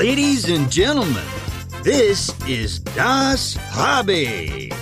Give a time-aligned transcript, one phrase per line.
[0.00, 1.26] Ladies and gentlemen,
[1.82, 4.72] this is Das Hobby,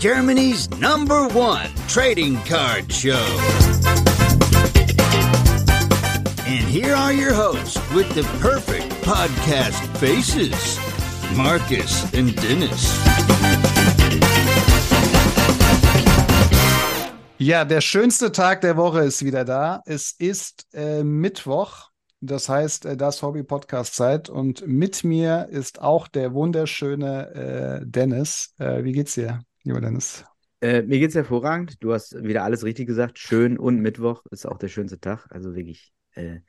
[0.00, 3.24] Germany's number one trading card show.
[6.44, 10.80] And here are your hosts with the perfect podcast faces
[11.36, 12.98] Marcus and Dennis.
[17.38, 19.82] Ja, der schönste Tag der Woche ist wieder da.
[19.86, 21.90] Es ist äh, Mittwoch,
[22.26, 27.86] das heißt äh, das Hobby Podcast Zeit und mit mir ist auch der wunderschöne äh,
[27.86, 28.54] Dennis.
[28.58, 30.24] Äh, wie geht's dir, lieber Dennis?
[30.60, 31.82] Äh, mir geht's hervorragend.
[31.82, 33.18] Du hast wieder alles richtig gesagt.
[33.18, 35.26] Schön und Mittwoch ist auch der schönste Tag.
[35.30, 35.92] Also wirklich.
[36.12, 36.40] Äh,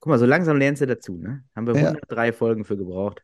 [0.00, 1.44] guck mal, so langsam lernst du dazu, ne?
[1.54, 1.88] Haben wir Ja.
[1.88, 3.22] 103 Folgen für gebraucht.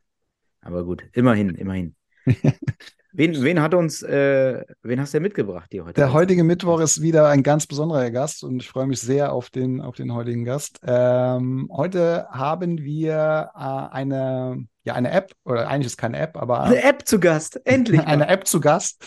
[0.60, 1.94] Aber gut, immerhin, immerhin.
[3.14, 5.94] wen, wen hat uns, äh, wen hast du mitgebracht dir heute?
[5.94, 9.50] Der heutige Mittwoch ist wieder ein ganz besonderer Gast und ich freue mich sehr auf
[9.50, 10.80] den, auf den heutigen Gast.
[10.84, 16.64] Ähm, heute haben wir äh, eine, ja, eine App, oder eigentlich ist keine App, aber
[16.64, 18.00] Eine App zu Gast, endlich.
[18.06, 19.02] eine App zu Gast.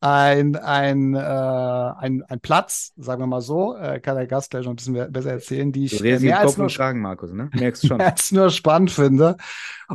[0.00, 4.64] Ein, ein, äh, ein, ein Platz, sagen wir mal so, äh, kann der Gast gleich
[4.64, 7.50] noch ein bisschen besser erzählen, die ich redest mehr als nur, und Kragen, Markus, ne?
[7.52, 7.96] Merkst schon.
[7.98, 9.36] mehr als nur spannend finde.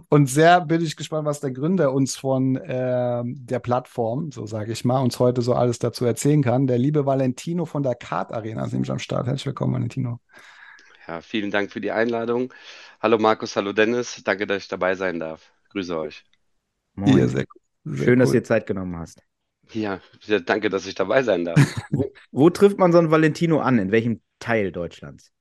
[0.09, 4.73] Und sehr bin ich gespannt, was der Gründer uns von ähm, der Plattform, so sage
[4.73, 6.67] ich mal, uns heute so alles dazu erzählen kann.
[6.67, 9.27] Der liebe Valentino von der Kart Arena ist nämlich am Start.
[9.27, 10.19] Herzlich willkommen, Valentino.
[11.07, 12.53] Ja, vielen Dank für die Einladung.
[13.01, 14.21] Hallo Markus, hallo Dennis.
[14.23, 15.51] Danke, dass ich dabei sein darf.
[15.69, 16.25] Grüße euch.
[16.95, 17.17] Moin.
[17.17, 17.45] Ja, sehr,
[17.85, 18.33] sehr Schön, dass cool.
[18.33, 19.21] dir Zeit genommen hast.
[19.71, 21.57] Ja, ja, danke, dass ich dabei sein darf.
[21.91, 23.79] Wo, wo trifft man so einen Valentino an?
[23.79, 25.31] In welchem Teil Deutschlands?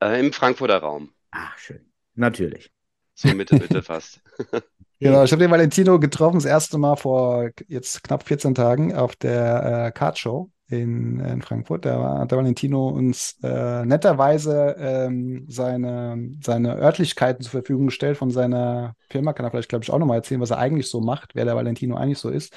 [0.00, 1.12] Äh, Im Frankfurter Raum.
[1.30, 1.92] Ach, schön.
[2.14, 2.72] Natürlich.
[3.14, 4.20] So Mitte, Mitte fast.
[5.02, 9.16] Genau, ich habe den Valentino getroffen, das erste Mal vor jetzt knapp 14 Tagen auf
[9.16, 11.86] der äh, Kart Show in, in Frankfurt.
[11.86, 18.30] Da hat der Valentino uns äh, netterweise ähm, seine, seine Örtlichkeiten zur Verfügung gestellt von
[18.30, 19.32] seiner Firma.
[19.32, 21.56] Kann er vielleicht, glaube ich, auch nochmal erzählen, was er eigentlich so macht, wer der
[21.56, 22.54] Valentino eigentlich so ist.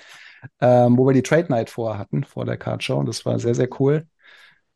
[0.59, 2.97] Ähm, wo wir die Trade Night vorher hatten, vor der Kart Show.
[2.97, 4.07] Und das war sehr, sehr cool.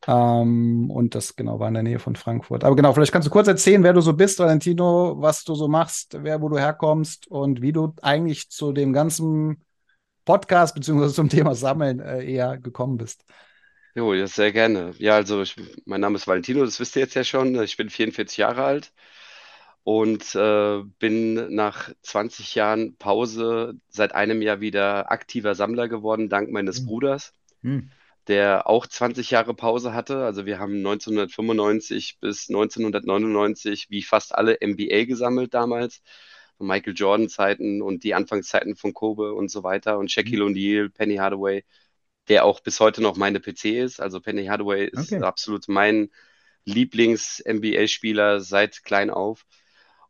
[0.06, 2.64] Ähm, und das genau war in der Nähe von Frankfurt.
[2.64, 5.68] Aber genau, vielleicht kannst du kurz erzählen, wer du so bist, Valentino, was du so
[5.68, 9.64] machst, wer, wo du herkommst und wie du eigentlich zu dem ganzen
[10.24, 13.24] Podcast beziehungsweise zum Thema Sammeln äh, eher gekommen bist.
[13.94, 14.92] Jo, ja, sehr gerne.
[14.98, 17.60] Ja, also ich, mein Name ist Valentino, das wisst ihr jetzt ja schon.
[17.62, 18.92] Ich bin 44 Jahre alt
[19.84, 26.50] und äh, bin nach 20 Jahren Pause seit einem Jahr wieder aktiver Sammler geworden, dank
[26.50, 26.84] meines Mhm.
[26.84, 27.34] Bruders.
[27.62, 27.90] Hm.
[28.28, 30.24] der auch 20 Jahre Pause hatte.
[30.24, 36.02] Also wir haben 1995 bis 1999 wie fast alle NBA gesammelt damals.
[36.58, 41.16] Michael Jordan Zeiten und die Anfangszeiten von Kobe und so weiter und Shaquille O'Neal, Penny
[41.16, 41.64] Hardaway,
[42.28, 44.00] der auch bis heute noch meine PC ist.
[44.00, 45.22] Also Penny Hardaway ist Okay.
[45.22, 46.10] absolut mein
[46.66, 49.46] Lieblings-NBA-Spieler seit klein auf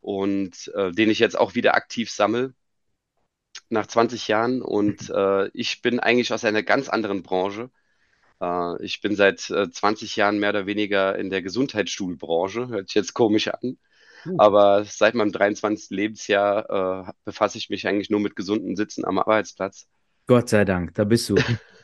[0.09, 2.55] und äh, den ich jetzt auch wieder aktiv sammle
[3.69, 7.69] nach 20 Jahren und äh, ich bin eigentlich aus einer ganz anderen Branche.
[8.41, 12.95] Äh, ich bin seit äh, 20 Jahren mehr oder weniger in der Gesundheitsstuhlbranche, hört sich
[12.95, 13.77] jetzt komisch an,
[14.39, 15.91] aber seit meinem 23.
[15.91, 19.89] Lebensjahr äh, befasse ich mich eigentlich nur mit gesunden Sitzen am Arbeitsplatz.
[20.27, 21.35] Gott sei Dank, da bist du.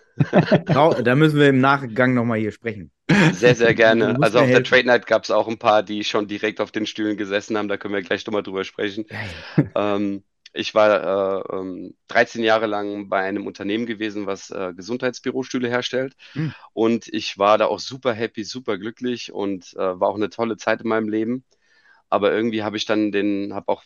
[0.66, 2.90] Da müssen wir im Nachgang nochmal hier sprechen.
[3.32, 4.16] Sehr, sehr gerne.
[4.20, 4.64] Also auf der helfen.
[4.64, 7.68] Trade Night gab es auch ein paar, die schon direkt auf den Stühlen gesessen haben,
[7.68, 9.06] da können wir gleich nochmal drüber sprechen.
[9.76, 10.22] Ähm,
[10.56, 16.14] ich war äh, ähm, 13 Jahre lang bei einem Unternehmen gewesen, was äh, Gesundheitsbürostühle herstellt.
[16.32, 16.54] Hm.
[16.72, 20.56] Und ich war da auch super happy, super glücklich und äh, war auch eine tolle
[20.56, 21.44] Zeit in meinem Leben.
[22.08, 23.82] Aber irgendwie habe ich dann den, habe auch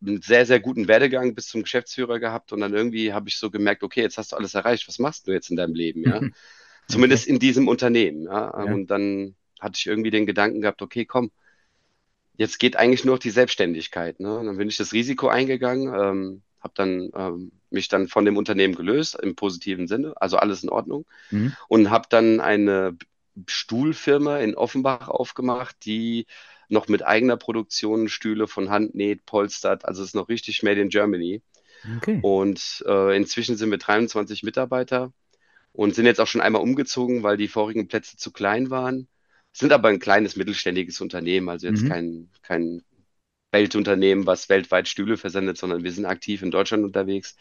[0.00, 3.50] einen sehr, sehr guten Werdegang bis zum Geschäftsführer gehabt und dann irgendwie habe ich so
[3.50, 6.20] gemerkt, okay, jetzt hast du alles erreicht, was machst du jetzt in deinem Leben, ja?
[6.88, 8.64] Zumindest in diesem Unternehmen, ja?
[8.64, 8.64] Ja.
[8.74, 11.30] Und dann hatte ich irgendwie den Gedanken gehabt, okay, komm,
[12.36, 14.38] jetzt geht eigentlich nur noch die Selbstständigkeit, ne?
[14.38, 18.36] Und dann bin ich das Risiko eingegangen, ähm, habe dann ähm, mich dann von dem
[18.36, 21.56] Unternehmen gelöst im positiven Sinne, also alles in Ordnung Mhm.
[21.68, 22.96] und habe dann eine
[23.46, 26.26] Stuhlfirma in Offenbach aufgemacht, die
[26.68, 29.84] noch mit eigener Produktion Stühle von Hand näht, polstert.
[29.84, 31.42] Also es ist noch richtig made in Germany.
[31.96, 32.20] Okay.
[32.20, 35.12] Und äh, inzwischen sind wir 23 Mitarbeiter
[35.72, 39.08] und sind jetzt auch schon einmal umgezogen, weil die vorigen Plätze zu klein waren.
[39.52, 41.88] Sind aber ein kleines mittelständiges Unternehmen, also jetzt Mhm.
[41.88, 42.82] kein, kein
[43.52, 47.36] Weltunternehmen, was weltweit Stühle versendet, sondern wir sind aktiv in Deutschland unterwegs.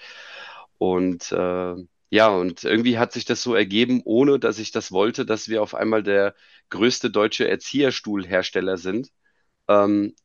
[0.77, 1.75] Und äh,
[2.09, 5.61] ja, und irgendwie hat sich das so ergeben, ohne dass ich das wollte, dass wir
[5.61, 6.35] auf einmal der
[6.69, 9.11] größte deutsche Erzieherstuhlhersteller sind.
[9.67, 10.15] Ähm,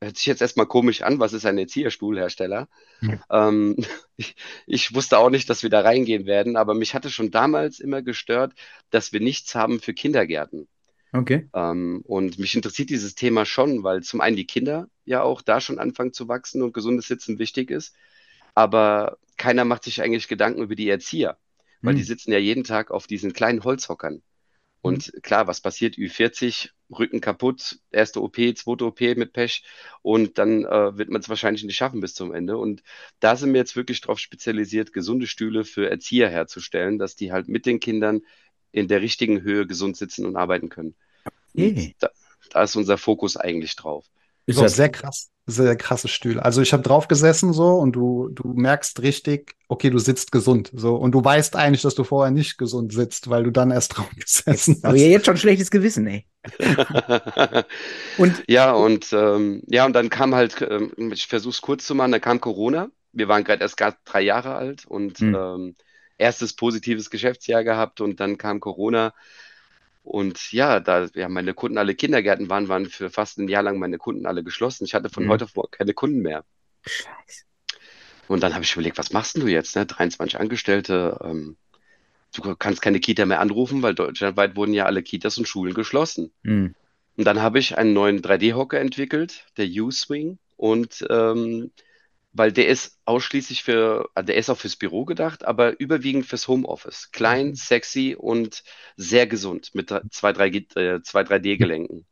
[0.00, 2.68] hört sich jetzt erstmal komisch an, was ist ein Erzieherstuhlhersteller?
[3.00, 3.20] Hm.
[3.30, 3.76] Ähm,
[4.16, 4.34] ich,
[4.66, 8.02] ich wusste auch nicht, dass wir da reingehen werden, aber mich hatte schon damals immer
[8.02, 8.54] gestört,
[8.90, 10.68] dass wir nichts haben für Kindergärten.
[11.12, 11.48] Okay.
[11.54, 15.60] Ähm, und mich interessiert dieses Thema schon, weil zum einen die Kinder ja auch da
[15.60, 17.94] schon anfangen zu wachsen und gesundes Sitzen wichtig ist.
[18.54, 21.38] Aber keiner macht sich eigentlich Gedanken über die Erzieher,
[21.84, 22.04] weil die Hm.
[22.04, 24.22] sitzen ja jeden Tag auf diesen kleinen Holzhockern.
[24.82, 25.96] Und klar, was passiert?
[25.98, 29.64] Ü40, Rücken kaputt, erste OP, zweite OP mit Pech
[30.02, 32.56] und dann äh, wird man es wahrscheinlich nicht schaffen bis zum Ende.
[32.56, 32.82] Und
[33.18, 37.48] da sind wir jetzt wirklich darauf spezialisiert, gesunde Stühle für Erzieher herzustellen, dass die halt
[37.48, 38.20] mit den Kindern
[38.72, 40.94] in der richtigen Höhe gesund sitzen und arbeiten können.
[41.54, 41.94] Okay.
[41.94, 42.10] Und da,
[42.50, 44.06] da ist unser Fokus eigentlich drauf.
[44.46, 46.44] Ist Ist auch das sehr krass, sehr krasse Stühle.
[46.44, 50.70] Also ich habe drauf gesessen so und du, du merkst richtig, okay, du sitzt gesund
[50.74, 53.90] so und du weißt eigentlich, dass du vorher nicht gesund sitzt, weil du dann erst
[53.96, 54.96] drauf gesessen aber hast.
[54.96, 56.26] ja jetzt schon schlechtes Gewissen, ey.
[58.16, 61.94] Und Ja, und ähm, ja, und dann kam halt, ähm, ich versuche es kurz zu
[61.94, 62.90] machen, dann kam Corona.
[63.12, 65.34] Wir waren gerade erst gerade drei Jahre alt und Hm.
[65.34, 65.74] ähm,
[66.18, 69.14] erstes positives Geschäftsjahr gehabt und dann kam Corona.
[70.06, 73.80] Und ja, da ja, meine Kunden alle Kindergärten waren, waren für fast ein Jahr lang
[73.80, 74.84] meine Kunden alle geschlossen.
[74.84, 75.30] Ich hatte von Hm.
[75.30, 76.44] heute auf morgen keine Kunden mehr.
[76.86, 77.42] Scheiße.
[78.28, 79.74] Und dann habe ich überlegt, was machst du jetzt?
[79.74, 79.84] Ne?
[79.84, 81.56] 23 Angestellte, ähm,
[82.34, 86.32] du kannst keine Kita mehr anrufen, weil deutschlandweit wurden ja alle Kitas und Schulen geschlossen.
[86.44, 86.76] Hm.
[87.16, 90.38] Und dann habe ich einen neuen 3D-Hocker entwickelt, der U-Swing.
[90.56, 91.72] Und ähm,
[92.36, 96.48] weil der ist ausschließlich für, also der ist auch fürs Büro gedacht, aber überwiegend fürs
[96.48, 97.10] Homeoffice.
[97.12, 98.62] Klein, sexy und
[98.96, 102.06] sehr gesund mit dr- zwei, drei, äh, zwei 3D-Gelenken.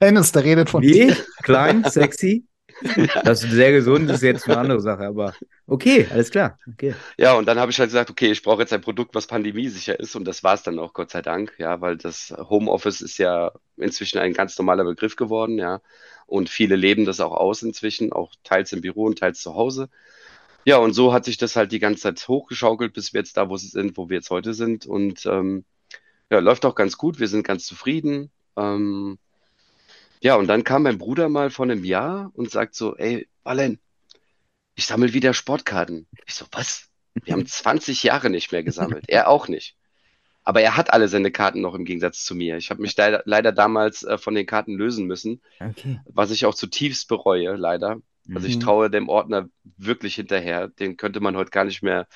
[0.00, 0.92] Dennis, der redet von Wie?
[0.92, 1.16] dir.
[1.42, 2.44] Klein, sexy?
[3.24, 5.32] Das ist sehr gesund, ist jetzt eine andere Sache, aber
[5.66, 6.58] okay, alles klar.
[6.74, 6.94] Okay.
[7.16, 9.98] Ja, und dann habe ich halt gesagt, okay, ich brauche jetzt ein Produkt, was pandemiesicher
[9.98, 10.14] ist.
[10.14, 13.52] Und das war es dann auch, Gott sei Dank, ja, weil das Homeoffice ist ja
[13.78, 15.80] inzwischen ein ganz normaler Begriff geworden, ja.
[16.26, 19.88] Und viele leben das auch aus inzwischen, auch teils im Büro und teils zu Hause.
[20.64, 23.48] Ja, und so hat sich das halt die ganze Zeit hochgeschaukelt, bis wir jetzt da
[23.48, 24.84] wo sind, wo wir jetzt heute sind.
[24.84, 25.64] Und ähm,
[26.30, 27.20] ja, läuft auch ganz gut.
[27.20, 28.32] Wir sind ganz zufrieden.
[28.56, 29.18] Ähm,
[30.20, 33.78] ja, und dann kam mein Bruder mal vor einem Jahr und sagt so, ey, Valen,
[34.74, 36.06] ich sammle wieder Sportkarten.
[36.26, 36.88] Ich so, was?
[37.22, 39.04] Wir haben 20 Jahre nicht mehr gesammelt.
[39.08, 39.76] Er auch nicht.
[40.46, 42.58] Aber er hat alle seine Karten noch im Gegensatz zu mir.
[42.58, 46.00] Ich habe mich leider, leider damals äh, von den Karten lösen müssen, Okay.
[46.04, 48.00] was ich auch zutiefst bereue, leider.
[48.34, 48.60] Also ich Mhm.
[48.60, 49.48] traue dem Ordner
[49.78, 50.68] wirklich hinterher.
[50.68, 52.08] Den könnte man heute gar nicht mehr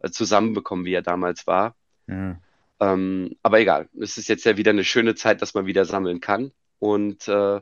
[0.00, 1.76] äh, zusammenbekommen, wie er damals war.
[2.08, 2.40] Ja.
[2.80, 6.20] Ähm, aber egal, es ist jetzt ja wieder eine schöne Zeit, dass man wieder sammeln
[6.20, 6.52] kann.
[6.78, 7.60] Und äh,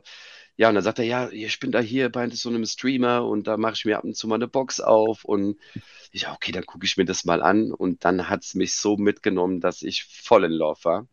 [0.57, 3.45] ja, und dann sagt er, ja, ich bin da hier bei so einem Streamer und
[3.45, 5.23] da mache ich mir ab und zu mal eine Box auf.
[5.23, 5.57] Und
[6.11, 7.71] ich, ja, okay, dann gucke ich mir das mal an.
[7.71, 11.07] Und dann hat es mich so mitgenommen, dass ich voll in Love war.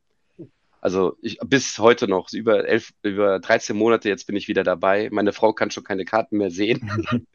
[0.80, 5.10] Also ich, bis heute noch, über elf, über 13 Monate jetzt bin ich wieder dabei.
[5.12, 6.90] Meine Frau kann schon keine Karten mehr sehen.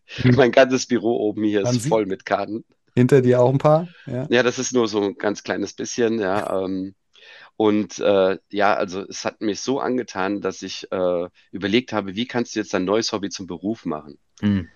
[0.24, 2.66] mein ganzes Büro oben hier Man ist voll mit Karten.
[2.96, 3.88] Hinter dir auch ein paar.
[4.08, 4.26] Ja.
[4.30, 6.64] Ja, das ist nur so ein ganz kleines bisschen, ja.
[6.64, 6.96] Ähm,
[7.60, 12.26] und äh, ja, also es hat mich so angetan, dass ich äh, überlegt habe, wie
[12.26, 14.18] kannst du jetzt dein neues Hobby zum Beruf machen?
[14.40, 14.70] Hm.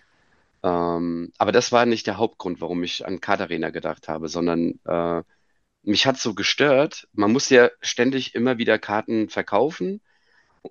[0.63, 5.23] Ähm, aber das war nicht der Hauptgrund, warum ich an Katarina gedacht habe, sondern äh,
[5.83, 10.01] mich hat so gestört, man muss ja ständig immer wieder Karten verkaufen,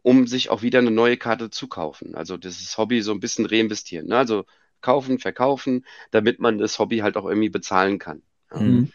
[0.03, 2.15] um sich auch wieder eine neue Karte zu kaufen.
[2.15, 4.09] Also dieses Hobby so ein bisschen reinvestieren.
[4.09, 4.19] Ne?
[4.19, 4.45] Also
[4.83, 8.21] kaufen, verkaufen, damit man das Hobby halt auch irgendwie bezahlen kann.
[8.51, 8.61] Ja.
[8.61, 8.93] Hm.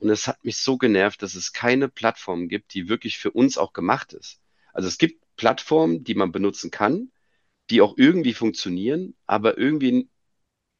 [0.00, 3.58] Und es hat mich so genervt, dass es keine Plattform gibt, die wirklich für uns
[3.58, 4.40] auch gemacht ist.
[4.72, 7.10] Also es gibt Plattformen, die man benutzen kann,
[7.68, 10.08] die auch irgendwie funktionieren, aber irgendwie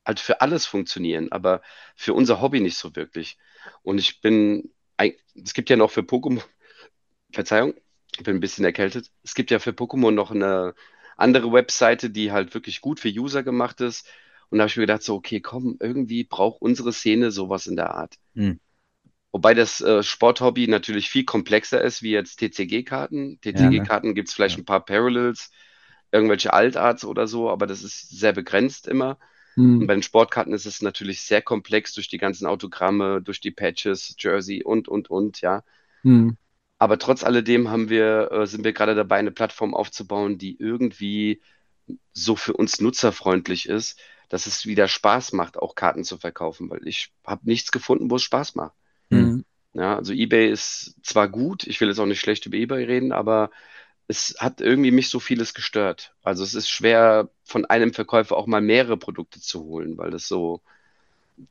[0.06, 1.62] halt für alles funktionieren, aber
[1.94, 3.36] für unser Hobby nicht so wirklich.
[3.82, 6.42] Und ich bin, es gibt ja noch für Pokémon,
[7.32, 7.74] Verzeihung,
[8.16, 9.10] ich bin ein bisschen erkältet.
[9.22, 10.74] Es gibt ja für Pokémon noch eine
[11.16, 14.08] andere Webseite, die halt wirklich gut für User gemacht ist.
[14.48, 17.76] Und da habe ich mir gedacht, so, okay, komm, irgendwie braucht unsere Szene sowas in
[17.76, 18.16] der Art.
[18.34, 18.58] Hm.
[19.32, 23.40] Wobei das äh, Sporthobby natürlich viel komplexer ist wie jetzt TCG-Karten.
[23.52, 23.70] Ja, ne?
[23.72, 24.62] TCG-Karten gibt es vielleicht Ja.
[24.62, 25.50] ein paar Parallels,
[26.12, 29.18] irgendwelche Altarts oder so, aber das ist sehr begrenzt immer.
[29.78, 29.86] Und Hm.
[29.86, 34.14] bei den Sportkarten ist es natürlich sehr komplex durch die ganzen Autogramme, durch die Patches,
[34.18, 35.62] Jersey und, und, und, ja.
[36.04, 36.30] Hm.
[36.78, 41.42] Aber trotz alledem haben wir, äh, sind wir gerade dabei, eine Plattform aufzubauen, die irgendwie
[42.12, 46.86] so für uns nutzerfreundlich ist, dass es wieder Spaß macht, auch Karten zu verkaufen, weil
[46.88, 48.74] ich habe nichts gefunden, wo es Spaß macht.
[49.80, 53.12] Ja, also eBay ist zwar gut, ich will jetzt auch nicht schlecht über eBay reden,
[53.12, 53.50] aber
[54.08, 56.14] es hat irgendwie mich so vieles gestört.
[56.22, 60.28] Also es ist schwer, von einem Verkäufer auch mal mehrere Produkte zu holen, weil das
[60.28, 60.60] so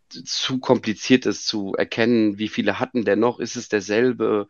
[0.08, 4.48] zu kompliziert ist zu erkennen, wie viele hatten der noch, ist es derselbe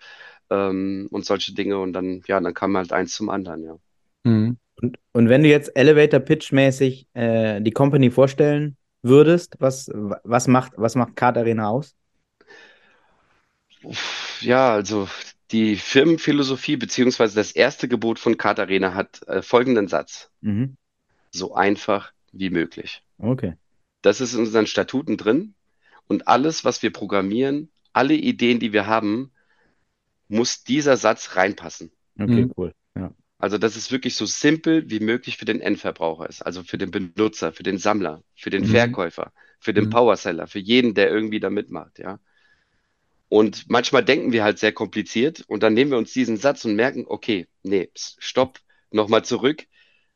[0.49, 1.79] ähm, und solche Dinge.
[1.79, 3.75] Und dann, ja, dann kam halt eins zum anderen, ja.
[4.25, 4.57] Hm.
[4.81, 10.47] Und, und wenn du jetzt Elevator Pitch mäßig äh, die Company vorstellen würdest, was, was
[10.49, 11.95] macht, was macht Card Arena aus?
[14.41, 15.07] Ja, also
[15.51, 20.29] die Firmenphilosophie beziehungsweise das erste Gebot von Card Arena hat äh, folgenden Satz.
[20.41, 20.75] Mhm.
[21.31, 23.03] so einfach wie möglich.
[23.19, 23.53] Okay.
[24.01, 25.53] Das ist in unseren Statuten drin.
[26.07, 29.31] Und alles, was wir programmieren, alle Ideen, die wir haben,
[30.27, 31.91] muss dieser Satz reinpassen.
[32.19, 32.53] Okay, Mhm.
[32.57, 32.73] cool.
[32.95, 33.13] Ja.
[33.37, 36.41] Also, dass es wirklich so simpel wie möglich für den Endverbraucher ist.
[36.41, 38.67] Also für den Benutzer, für den Sammler, für den Mhm.
[38.67, 39.89] Verkäufer, für den Mhm.
[39.91, 42.19] Powerseller, für jeden, der irgendwie da mitmacht, ja.
[43.29, 46.75] Und manchmal denken wir halt sehr kompliziert und dann nehmen wir uns diesen Satz und
[46.75, 48.59] merken, okay, nee, stopp,
[48.91, 49.65] nochmal zurück.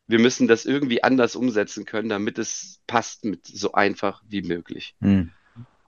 [0.07, 4.95] Wir müssen das irgendwie anders umsetzen können, damit es passt mit so einfach wie möglich.
[4.99, 5.31] Hm.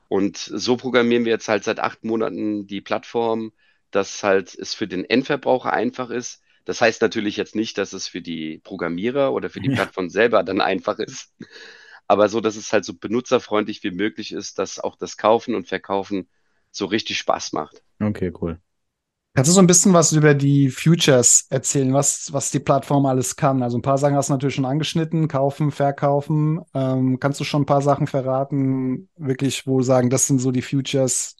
[0.08, 3.52] Und so programmieren wir jetzt halt seit acht Monaten die Plattform,
[3.90, 6.42] dass halt es für den Endverbraucher einfach ist.
[6.64, 9.76] Das heißt natürlich jetzt nicht, dass es für die Programmierer oder für die Ja.
[9.76, 11.34] Plattform selber dann einfach ist,
[12.08, 15.68] aber so, dass es halt so benutzerfreundlich wie möglich ist, dass auch das Kaufen und
[15.68, 16.28] Verkaufen
[16.76, 17.84] so richtig Spaß macht.
[18.00, 18.60] Okay, cool.
[19.36, 23.36] Kannst du so ein bisschen was über die Futures erzählen, was, was die Plattform alles
[23.36, 23.64] kann?
[23.64, 26.62] Also ein paar Sachen hast du natürlich schon angeschnitten, kaufen, verkaufen.
[26.74, 30.62] Ähm, kannst du schon ein paar Sachen verraten, wirklich, wo sagen, das sind so die
[30.62, 31.36] Futures,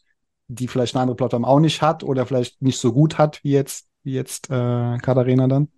[0.48, 3.52] die vielleicht eine andere Plattform auch nicht hat oder vielleicht nicht so gut hat, wie
[3.52, 5.68] jetzt, wie jetzt äh, Katharina dann?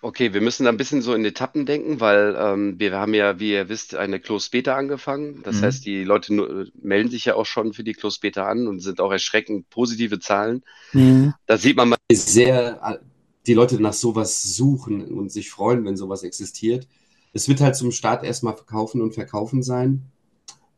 [0.00, 3.40] Okay, wir müssen da ein bisschen so in Etappen denken, weil ähm, wir haben ja,
[3.40, 5.42] wie ihr wisst, eine Closed Beta angefangen.
[5.42, 5.62] Das Mhm.
[5.62, 8.78] heißt, die Leute nur, melden sich ja auch schon für die Closed Beta an und
[8.78, 10.62] sind auch erschreckend positive Zahlen.
[10.92, 11.34] Mhm.
[11.46, 12.98] Da sieht man mal, ist sehr, äh,
[13.46, 16.86] die Leute nach sowas suchen und sich freuen, wenn sowas existiert.
[17.32, 20.04] Es wird halt zum Start erstmal verkaufen und verkaufen sein,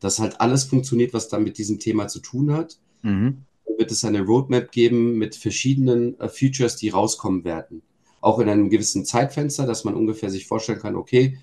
[0.01, 2.79] dass halt alles funktioniert, was dann mit diesem Thema zu tun hat.
[3.03, 3.45] Mhm.
[3.67, 7.83] Dann wird es eine Roadmap geben mit verschiedenen äh, Features, die rauskommen werden.
[8.21, 11.39] Auch in einem gewissen Zeitfenster, dass man ungefähr sich vorstellen kann, okay,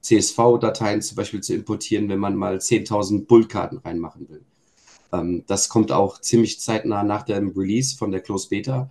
[0.00, 4.44] CSV-Dateien zum Beispiel zu importieren, wenn man mal 10.000 Bullkarten reinmachen will.
[5.12, 8.90] Ähm, das kommt auch ziemlich zeitnah nach dem Release von der Closed Beta.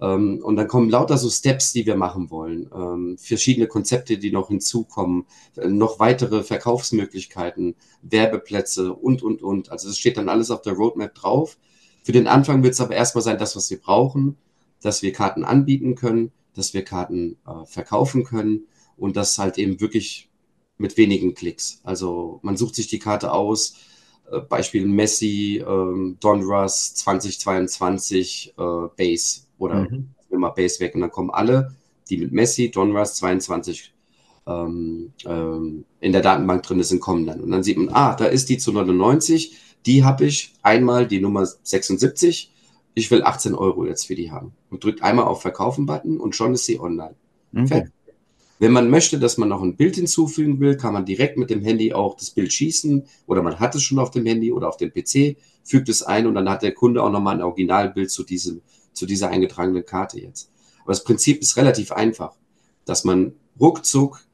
[0.00, 2.70] Ähm, und dann kommen lauter so Steps, die wir machen wollen.
[2.74, 9.70] Ähm, verschiedene Konzepte, die noch hinzukommen, äh, noch weitere Verkaufsmöglichkeiten, Werbeplätze und, und, und.
[9.70, 11.56] Also das steht dann alles auf der Roadmap drauf.
[12.02, 14.36] Für den Anfang wird es aber erstmal sein, das, was wir brauchen,
[14.82, 19.80] dass wir Karten anbieten können, dass wir Karten äh, verkaufen können und das halt eben
[19.80, 20.28] wirklich
[20.78, 21.80] mit wenigen Klicks.
[21.84, 23.74] Also man sucht sich die Karte aus,
[24.30, 28.62] äh, Beispiel Messi, ähm, Donruss 2022 äh,
[28.96, 30.08] Base oder Mhm.
[30.28, 31.74] wir mal Base weg und dann kommen alle,
[32.08, 33.92] die mit Messi, Donruss 22
[34.46, 37.40] ähm, ähm, in der Datenbank drin sind, kommen dann.
[37.40, 41.20] Und dann sieht man, ah, da ist die zu 99, die habe ich einmal die
[41.20, 42.52] Nummer 76,
[42.96, 44.54] ich will 18 Euro jetzt für die haben.
[44.70, 47.14] Und drückt einmal auf Verkaufen-Button und schon ist sie online.
[47.54, 47.66] Okay.
[47.66, 47.92] Fertig.
[48.58, 51.60] Wenn man möchte, dass man noch ein Bild hinzufügen will, kann man direkt mit dem
[51.60, 54.78] Handy auch das Bild schießen oder man hat es schon auf dem Handy oder auf
[54.78, 58.24] dem PC, fügt es ein und dann hat der Kunde auch nochmal ein Originalbild zu,
[58.24, 58.62] diesem,
[58.94, 60.50] zu dieser eingetragenen Karte jetzt.
[60.82, 62.34] Aber das Prinzip ist relativ einfach,
[62.86, 64.26] dass man ruckzuck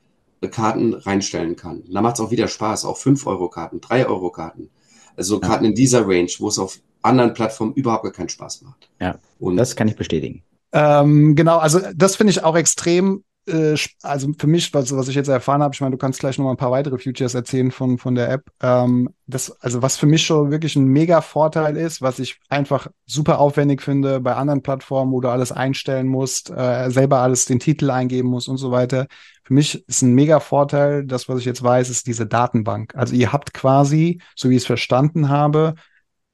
[0.53, 1.83] Karten reinstellen kann.
[1.91, 4.71] Da macht es auch wieder Spaß, auch 5-Euro-Karten, 3-Euro-Karten.
[5.17, 5.41] Also.
[5.41, 8.89] Karten in dieser Range, wo es auf anderen Plattformen überhaupt gar keinen Spaß macht.
[9.01, 10.43] Ja, Und Das kann ich bestätigen.
[10.73, 15.15] Ähm, genau, also das finde ich auch extrem, äh, also für mich, was, was ich
[15.15, 17.71] jetzt erfahren habe, ich meine, du kannst gleich noch mal ein paar weitere Features erzählen
[17.71, 18.45] von, von der App.
[18.63, 22.87] Ähm, das, also was für mich schon wirklich ein mega Vorteil ist, was ich einfach
[23.05, 27.59] super aufwendig finde bei anderen Plattformen, wo du alles einstellen musst, äh, selber alles den
[27.59, 29.09] Titel eingeben musst und so weiter.
[29.45, 32.95] Für mich ist ein mega Vorteil, das, was ich jetzt weiß, ist diese Datenbank.
[32.95, 35.75] Also ihr habt quasi, so wie ich es verstanden habe,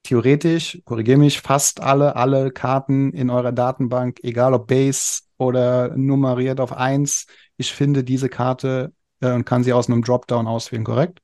[0.03, 6.61] theoretisch, korrigiere mich, fast alle, alle Karten in eurer Datenbank, egal ob Base oder nummeriert
[6.61, 7.27] auf eins,
[7.57, 11.21] ich finde diese Karte äh, und kann sie aus einem Dropdown auswählen, korrekt?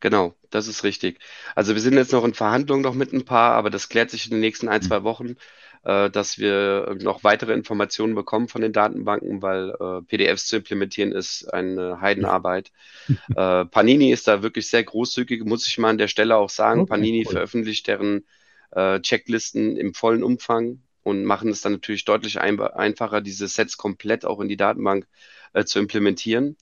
[0.00, 1.20] Genau, das ist richtig.
[1.54, 4.26] Also wir sind jetzt noch in Verhandlungen noch mit ein paar, aber das klärt sich
[4.26, 5.36] in den nächsten ein, zwei Wochen,
[5.84, 11.12] äh, dass wir noch weitere Informationen bekommen von den Datenbanken, weil äh, PDFs zu implementieren
[11.12, 12.70] ist eine Heidenarbeit.
[13.34, 16.82] Äh, Panini ist da wirklich sehr großzügig, muss ich mal an der Stelle auch sagen.
[16.82, 17.32] Okay, Panini cool.
[17.32, 18.24] veröffentlicht deren
[18.70, 23.76] äh, Checklisten im vollen Umfang und machen es dann natürlich deutlich ein einfacher, diese Sets
[23.76, 25.06] komplett auch in die Datenbank
[25.52, 26.56] äh, zu implementieren.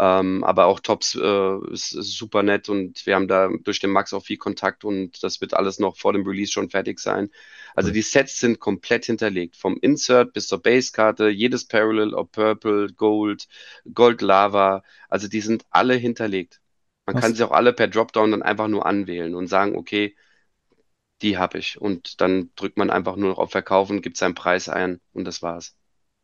[0.00, 3.90] Ähm, aber auch Tops äh, ist, ist super nett und wir haben da durch den
[3.90, 7.30] Max auch viel Kontakt und das wird alles noch vor dem Release schon fertig sein.
[7.74, 12.88] Also die Sets sind komplett hinterlegt, vom Insert bis zur Base-Karte, jedes Parallel, ob Purple,
[12.94, 13.48] Gold,
[13.92, 16.60] Gold Lava, also die sind alle hinterlegt.
[17.06, 20.14] Man Was- kann sie auch alle per Dropdown dann einfach nur anwählen und sagen, okay,
[21.22, 21.80] die habe ich.
[21.80, 25.42] Und dann drückt man einfach nur noch auf Verkaufen, gibt seinen Preis ein und das
[25.42, 25.76] war's.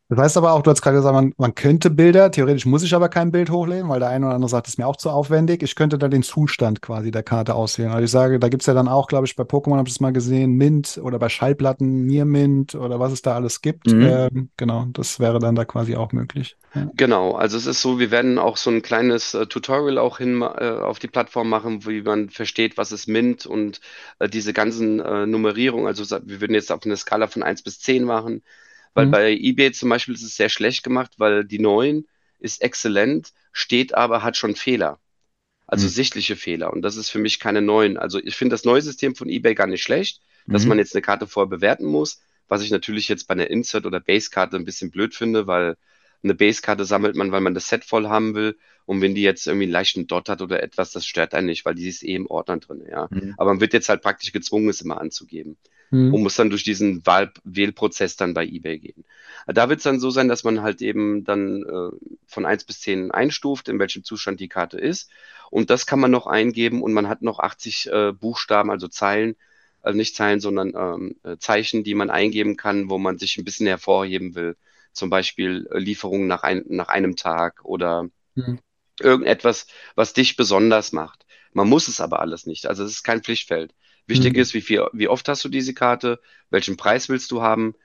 [0.07, 2.93] Das heißt aber auch, du hast gerade gesagt, man, man könnte Bilder, theoretisch muss ich
[2.93, 5.09] aber kein Bild hochladen, weil der eine oder andere sagt, das ist mir auch zu
[5.09, 5.63] aufwendig.
[5.63, 7.89] Ich könnte dann den Zustand quasi der Karte auswählen.
[7.89, 9.95] Also ich sage, da gibt es ja dann auch, glaube ich, bei Pokémon habe ich
[9.95, 13.87] das mal gesehen, Mint oder bei Schallplatten Near Mint oder was es da alles gibt.
[13.87, 14.01] Mhm.
[14.03, 16.55] Ähm, genau, das wäre dann da quasi auch möglich.
[16.75, 16.87] Ja.
[16.93, 20.41] Genau, also es ist so, wir werden auch so ein kleines äh, Tutorial auch hin
[20.41, 23.81] äh, auf die Plattform machen, wie man versteht, was ist Mint und
[24.19, 25.87] äh, diese ganzen äh, Nummerierungen.
[25.87, 28.43] Also wir würden jetzt auf eine Skala von 1 bis 10 machen,
[28.95, 29.11] weil Mhm.
[29.11, 32.05] bei eBay zum Beispiel ist es sehr schlecht gemacht, weil die 9
[32.39, 34.99] ist exzellent, steht aber, hat schon Fehler.
[35.67, 35.91] Also Mhm.
[35.91, 36.71] sichtliche Fehler.
[36.73, 37.97] Und das ist für mich keine 9.
[37.97, 40.69] Also ich finde das neue System von eBay gar nicht schlecht, dass Mhm.
[40.69, 43.99] man jetzt eine Karte vorher bewerten muss, was ich natürlich jetzt bei einer Insert- oder
[43.99, 45.75] Base-Karte ein bisschen blöd finde, weil
[46.23, 48.57] eine Base-Karte sammelt man, weil man das Set voll haben will.
[48.85, 51.65] Und wenn die jetzt irgendwie einen leichten Dot hat oder etwas, das stört einen nicht,
[51.65, 53.07] weil die ist eh im Ordner drin, ja.
[53.11, 53.33] Mhm.
[53.37, 55.57] Aber man wird jetzt halt praktisch gezwungen, es immer anzugeben
[55.95, 56.13] Mhm.
[56.13, 59.05] und muss dann durch diesen Wahl Wählprozess dann bei eBay gehen.
[59.47, 61.91] Da wird es dann so sein, dass man halt eben dann äh,
[62.27, 65.09] von 1 bis 10 einstuft, in welchem Zustand die Karte ist.
[65.51, 69.35] Und das kann man noch eingeben und man hat noch 80 äh, Buchstaben, also Zeilen,
[69.81, 73.45] also nicht Zeilen, sondern ähm, äh, Zeichen, die man eingeben kann, wo man sich ein
[73.45, 74.57] bisschen hervorheben will.
[74.93, 78.59] Zum Beispiel äh, Lieferungen nach, ein, nach einem Tag oder Mhm.
[78.99, 81.25] irgendetwas, was dich besonders macht.
[81.53, 82.65] Man muss es aber alles nicht.
[82.67, 83.73] Also es ist kein Pflichtfeld.
[84.07, 84.39] Wichtig Mhm.
[84.39, 86.19] ist, wie viel, wie oft hast du diese Karte,
[86.49, 87.75] welchen Preis willst du haben.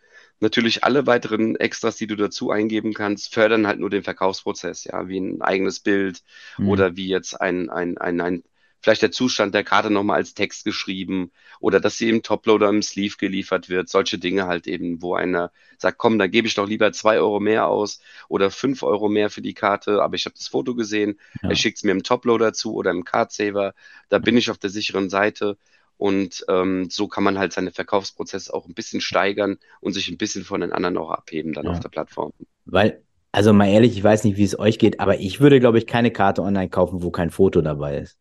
[0.41, 5.07] Natürlich alle weiteren Extras, die du dazu eingeben kannst, fördern halt nur den Verkaufsprozess, ja,
[5.09, 6.23] wie ein eigenes Bild
[6.59, 6.69] Mhm.
[6.69, 8.43] oder wie jetzt ein, ein, ein, ein
[8.83, 12.81] vielleicht der Zustand der Karte nochmal als Text geschrieben oder dass sie im Toploader im
[12.83, 13.91] Sleeve geliefert wird.
[13.91, 17.41] Solche Dinge halt eben, wo einer sagt, komm, da gebe ich doch lieber zwei Euro
[17.41, 21.19] mehr aus oder fünf Euro mehr für die Karte, aber ich habe das Foto gesehen,
[21.43, 21.50] Ja.
[21.50, 23.75] er schickt es mir im Toploader zu oder im Cardsaver,
[24.09, 25.59] da bin ich auf der sicheren Seite.
[26.00, 30.16] Und ähm, so kann man halt seine Verkaufsprozesse auch ein bisschen steigern und sich ein
[30.19, 31.73] bisschen von den anderen auch abheben dann Ja.
[31.73, 32.33] auf der Plattform.
[32.66, 35.78] Weil, also mal ehrlich, ich weiß nicht, wie es euch geht, aber ich würde, glaube
[35.78, 38.19] ich, keine Karte online kaufen, wo kein Foto dabei ist.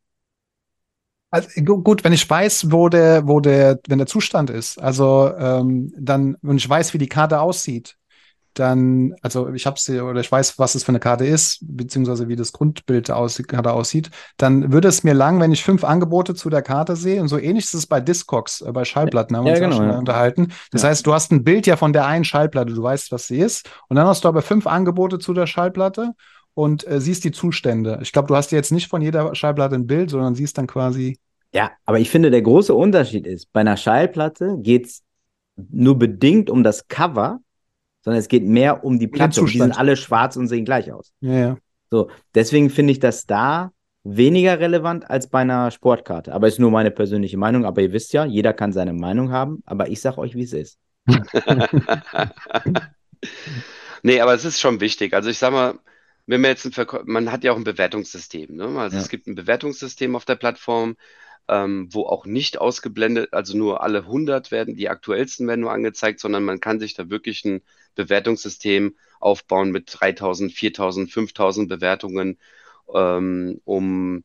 [1.32, 5.32] Also, gu- gut, wenn ich weiß, wo der, wo der, wenn der Zustand ist, also
[5.38, 7.98] ähm, dann, wenn ich weiß, wie die Karte aussieht,
[8.60, 12.28] dann, also ich habe sie oder ich weiß, was es für eine Karte ist, beziehungsweise
[12.28, 16.50] wie das Grundbild Karte aussieht, dann würde es mir lang, wenn ich fünf Angebote zu
[16.50, 17.22] der Karte sehe.
[17.22, 19.72] Und so ähnlich ist es bei Discogs, äh, bei Schallplatten, haben wir Ja, uns auch
[19.72, 19.98] genau, schon ja.
[20.00, 20.52] unterhalten.
[20.72, 20.90] Das Ja.
[20.90, 23.70] heißt, du hast ein Bild ja von der einen Schallplatte, du weißt, was sie ist,
[23.88, 26.12] und dann hast du aber fünf Angebote zu der Schallplatte
[26.54, 28.00] und äh, siehst die Zustände.
[28.02, 31.18] Ich glaube, du hast jetzt nicht von jeder Schallplatte ein Bild, sondern siehst dann quasi
[31.54, 35.04] Ja, aber ich finde, der große Unterschied ist, bei einer Schallplatte geht es
[35.56, 37.40] nur bedingt um das Cover,
[38.02, 39.44] sondern es geht mehr um die Platte.
[39.44, 41.12] Die sind alle schwarz und sehen gleich aus.
[41.22, 41.58] Ja, ja.
[41.92, 43.72] So, deswegen finde ich das da
[44.04, 46.34] weniger relevant als bei einer Sportkarte.
[46.34, 47.66] Aber ist nur meine persönliche Meinung.
[47.66, 49.62] Aber ihr wisst ja, jeder kann seine Meinung haben.
[49.66, 50.78] Aber ich sage euch, wie es ist.
[54.04, 55.14] Nee, aber es ist schon wichtig.
[55.14, 55.80] Also ich sag mal,
[56.26, 58.68] wenn man jetzt ein Verkäu man hat ja auch ein Bewertungssystem, ne?
[58.80, 59.02] Also Ja.
[59.02, 60.96] es gibt ein Bewertungssystem auf der Plattform,
[61.50, 66.20] ähm, wo auch nicht ausgeblendet, also nur alle 100 werden, die aktuellsten werden nur angezeigt,
[66.20, 67.62] sondern man kann sich da wirklich ein
[67.96, 72.38] Bewertungssystem aufbauen mit 3000, 4000, 5000 Bewertungen,
[72.94, 74.24] ähm, um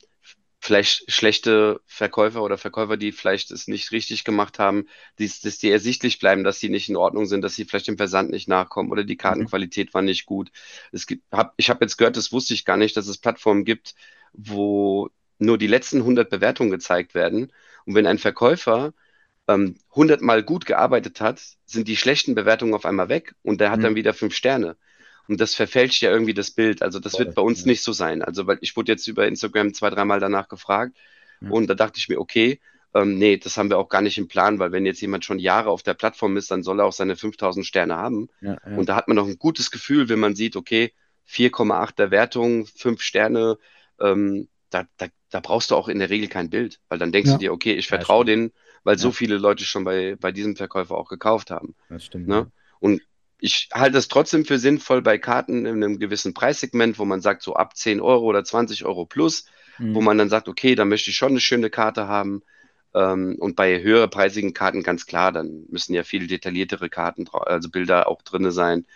[0.60, 4.86] vielleicht schlechte Verkäufer oder Verkäufer, die vielleicht es nicht richtig gemacht haben,
[5.18, 7.98] die, dass die ersichtlich bleiben, dass sie nicht in Ordnung sind, dass sie vielleicht im
[7.98, 10.50] Versand nicht nachkommen oder die Kartenqualität war nicht gut.
[10.92, 13.64] Es gibt, hab, ich habe jetzt gehört, das wusste ich gar nicht, dass es Plattformen
[13.64, 13.94] gibt,
[14.32, 17.52] wo nur die letzten 100 Bewertungen gezeigt werden.
[17.86, 18.92] Und wenn ein Verkäufer
[19.48, 23.70] ähm, 100 Mal gut gearbeitet hat, sind die schlechten Bewertungen auf einmal weg und der
[23.70, 23.82] hat Mhm.
[23.82, 24.76] dann wieder fünf Sterne.
[25.28, 26.82] Und das verfälscht ja irgendwie das Bild.
[26.82, 27.68] Also das Voll, wird bei uns ja.
[27.68, 28.22] nicht so sein.
[28.22, 30.96] Also weil ich wurde jetzt über Instagram zwei, dreimal danach gefragt
[31.40, 31.50] Ja.
[31.50, 32.60] und da dachte ich mir, okay,
[32.94, 35.38] ähm, nee, das haben wir auch gar nicht im Plan, weil wenn jetzt jemand schon
[35.40, 38.28] Jahre auf der Plattform ist, dann soll er auch seine 5000 Sterne haben.
[38.40, 38.76] Ja, ja.
[38.76, 40.92] Und da hat man noch ein gutes Gefühl, wenn man sieht, okay,
[41.26, 43.58] 4,8 der Wertung, 5 Sterne,
[44.00, 47.30] ähm, da, da, da brauchst du auch in der Regel kein Bild, weil dann denkst
[47.30, 47.36] Ja.
[47.36, 49.12] du dir, okay, ich vertraue denen, weil so Ja.
[49.12, 51.74] viele Leute schon bei, bei diesem Verkäufer auch gekauft haben.
[51.88, 52.28] das stimmt.
[52.28, 52.50] Ne?
[52.80, 53.00] Und
[53.38, 57.42] ich halte es trotzdem für sinnvoll bei Karten in einem gewissen Preissegment, wo man sagt,
[57.42, 59.46] so ab 10 Euro oder 20 Euro plus,
[59.78, 59.94] Mhm.
[59.94, 62.42] wo man dann sagt, okay, da möchte ich schon eine schöne Karte haben.
[62.94, 68.08] Ähm, und bei höherpreisigen Karten ganz klar, dann müssen ja viel detailliertere Karten, also Bilder
[68.08, 68.86] auch drinne sein,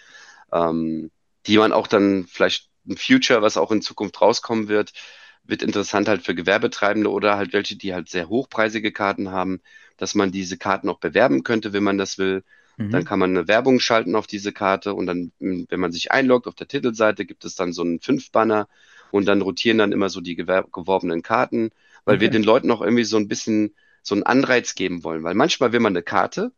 [0.53, 1.11] ähm,
[1.47, 4.93] die man auch dann vielleicht ein Future, was auch in Zukunft rauskommen wird,
[5.49, 9.61] wird interessant halt für Gewerbetreibende oder halt welche, die halt sehr hochpreisige Karten haben,
[9.97, 12.45] dass man diese Karten auch bewerben könnte, wenn man das will.
[12.79, 12.91] Mhm.
[12.91, 16.13] Dann kann man eine Werbung schalten auf diese Karte und dann, m, wenn man sich
[16.13, 18.69] einloggt auf der Titelseite, gibt es dann so einen Fünf-Banner
[19.11, 21.71] und dann rotieren dann immer so die geworbenen Karten,
[22.05, 22.31] weil wir Okay.
[22.31, 25.23] den Leuten auch irgendwie so ein bisschen so einen Anreiz geben wollen.
[25.25, 26.53] Weil manchmal will man eine Karte,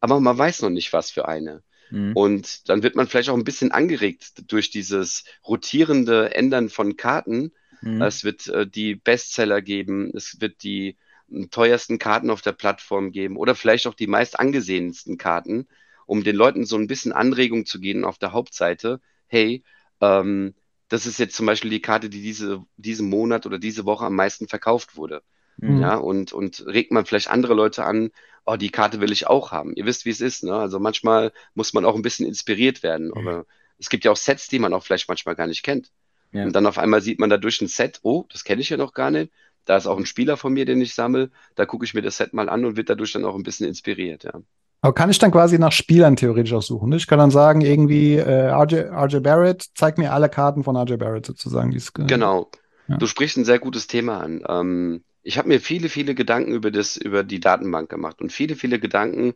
[0.00, 1.62] aber man weiß noch nicht, was für eine.
[1.90, 2.12] Mhm.
[2.12, 7.52] Und dann wird man vielleicht auch ein bisschen angeregt durch dieses rotierende Ändern von Karten.
[7.82, 8.02] Mhm.
[8.02, 10.96] Es wird äh, die Bestseller geben, es wird die
[11.30, 15.66] m, teuersten Karten auf der Plattform geben oder vielleicht auch die meist angesehensten Karten,
[16.06, 19.00] um den Leuten so ein bisschen Anregung zu geben auf der Hauptseite.
[19.26, 19.62] Hey,
[20.00, 20.54] ähm,
[20.88, 24.14] das ist jetzt zum Beispiel die Karte, die diese, diesen Monat oder diese Woche am
[24.14, 25.22] meisten verkauft wurde.
[25.56, 25.80] Mhm.
[25.80, 28.10] Ja, und, und regt man vielleicht andere Leute an,
[28.44, 29.74] oh, die Karte will ich auch haben.
[29.74, 30.54] Ihr wisst, wie es ist, ne?
[30.54, 33.08] Also manchmal muss man auch ein bisschen inspiriert werden.
[33.08, 33.16] Mhm.
[33.16, 33.46] Aber
[33.78, 35.90] es gibt ja auch Sets, die man auch vielleicht manchmal gar nicht kennt.
[36.32, 36.44] Ja.
[36.44, 38.76] Und dann auf einmal sieht man da durch ein Set, oh, das kenne ich ja
[38.76, 39.32] noch gar nicht.
[39.64, 41.30] Da ist auch ein Spieler von mir, den ich sammle.
[41.54, 43.68] Da gucke ich mir das Set mal an und wird dadurch dann auch ein bisschen
[43.68, 44.40] inspiriert, ja.
[44.84, 46.88] Aber kann ich dann quasi nach Spielern theoretisch auch suchen?
[46.88, 46.96] Ne?
[46.96, 50.96] Ich kann dann sagen, irgendwie äh, RJ, RJ Barrett, zeig mir alle Karten von RJ
[50.96, 51.70] Barrett sozusagen.
[51.70, 52.50] Die es, äh, Genau.
[52.88, 52.96] Ja.
[52.96, 54.42] Du sprichst ein sehr gutes Thema an.
[54.48, 58.56] Ähm, ich habe mir viele, viele Gedanken über das, über die Datenbank gemacht und viele,
[58.56, 59.34] viele Gedanken.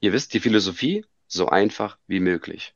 [0.00, 2.74] Ihr wisst, die Philosophie so einfach wie möglich.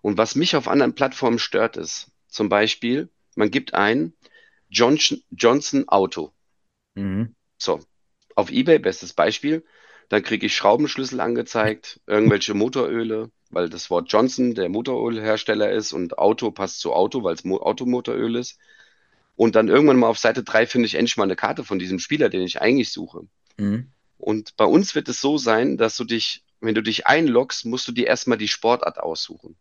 [0.00, 4.12] Und was mich auf anderen Plattformen stört, ist zum Beispiel, man gibt ein
[4.68, 6.32] Johnson, Johnson Auto.
[6.94, 7.34] Mhm.
[7.56, 7.80] So,
[8.34, 9.64] auf eBay, bestes Beispiel.
[10.10, 16.18] Dann kriege ich Schraubenschlüssel angezeigt, irgendwelche Motoröle, weil das Wort Johnson der Motorölhersteller ist und
[16.18, 18.58] Auto passt zu Auto, weil es Mo Automotoröl ist.
[19.34, 21.98] Und dann irgendwann mal auf Seite 3 finde ich endlich mal eine Karte von diesem
[21.98, 23.22] Spieler, den ich eigentlich suche.
[23.56, 23.90] Mhm.
[24.18, 27.88] Und bei uns wird es so sein, dass du dich, wenn du dich einloggst, musst
[27.88, 29.56] du dir erstmal die Sportart aussuchen.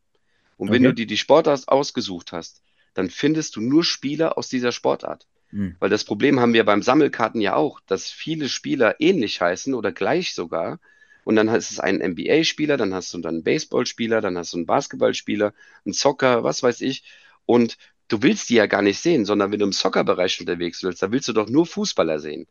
[0.58, 0.90] Und wenn Okay.
[0.90, 2.62] du dir die Sportart ausgesucht hast,
[2.94, 5.28] dann findest du nur Spieler aus dieser Sportart.
[5.52, 5.76] Mhm.
[5.80, 9.92] Weil das Problem haben wir beim Sammelkarten ja auch, dass viele Spieler ähnlich heißen oder
[9.92, 10.80] gleich sogar.
[11.24, 14.58] Und dann ist es ein NBA-Spieler, dann hast du dann einen Baseballspieler, dann hast du
[14.58, 15.54] einen Basketballspieler,
[15.86, 17.04] einen Soccer, was weiß ich.
[17.46, 21.02] Und du willst die ja gar nicht sehen, sondern wenn du im Soccer-Bereich unterwegs willst,
[21.02, 22.48] dann willst du doch nur Fußballer sehen.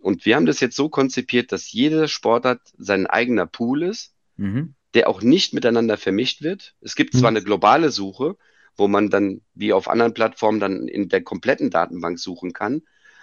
[0.00, 4.75] Und wir haben das jetzt so konzipiert, dass jeder Sportart sein eigener Pool ist, Mhm.
[4.94, 6.74] Der auch nicht miteinander vermischt wird.
[6.80, 7.36] Es gibt zwar Mhm.
[7.38, 8.36] eine globale Suche,
[8.76, 12.82] wo man dann wie auf anderen Plattformen dann in der kompletten Datenbank suchen kann,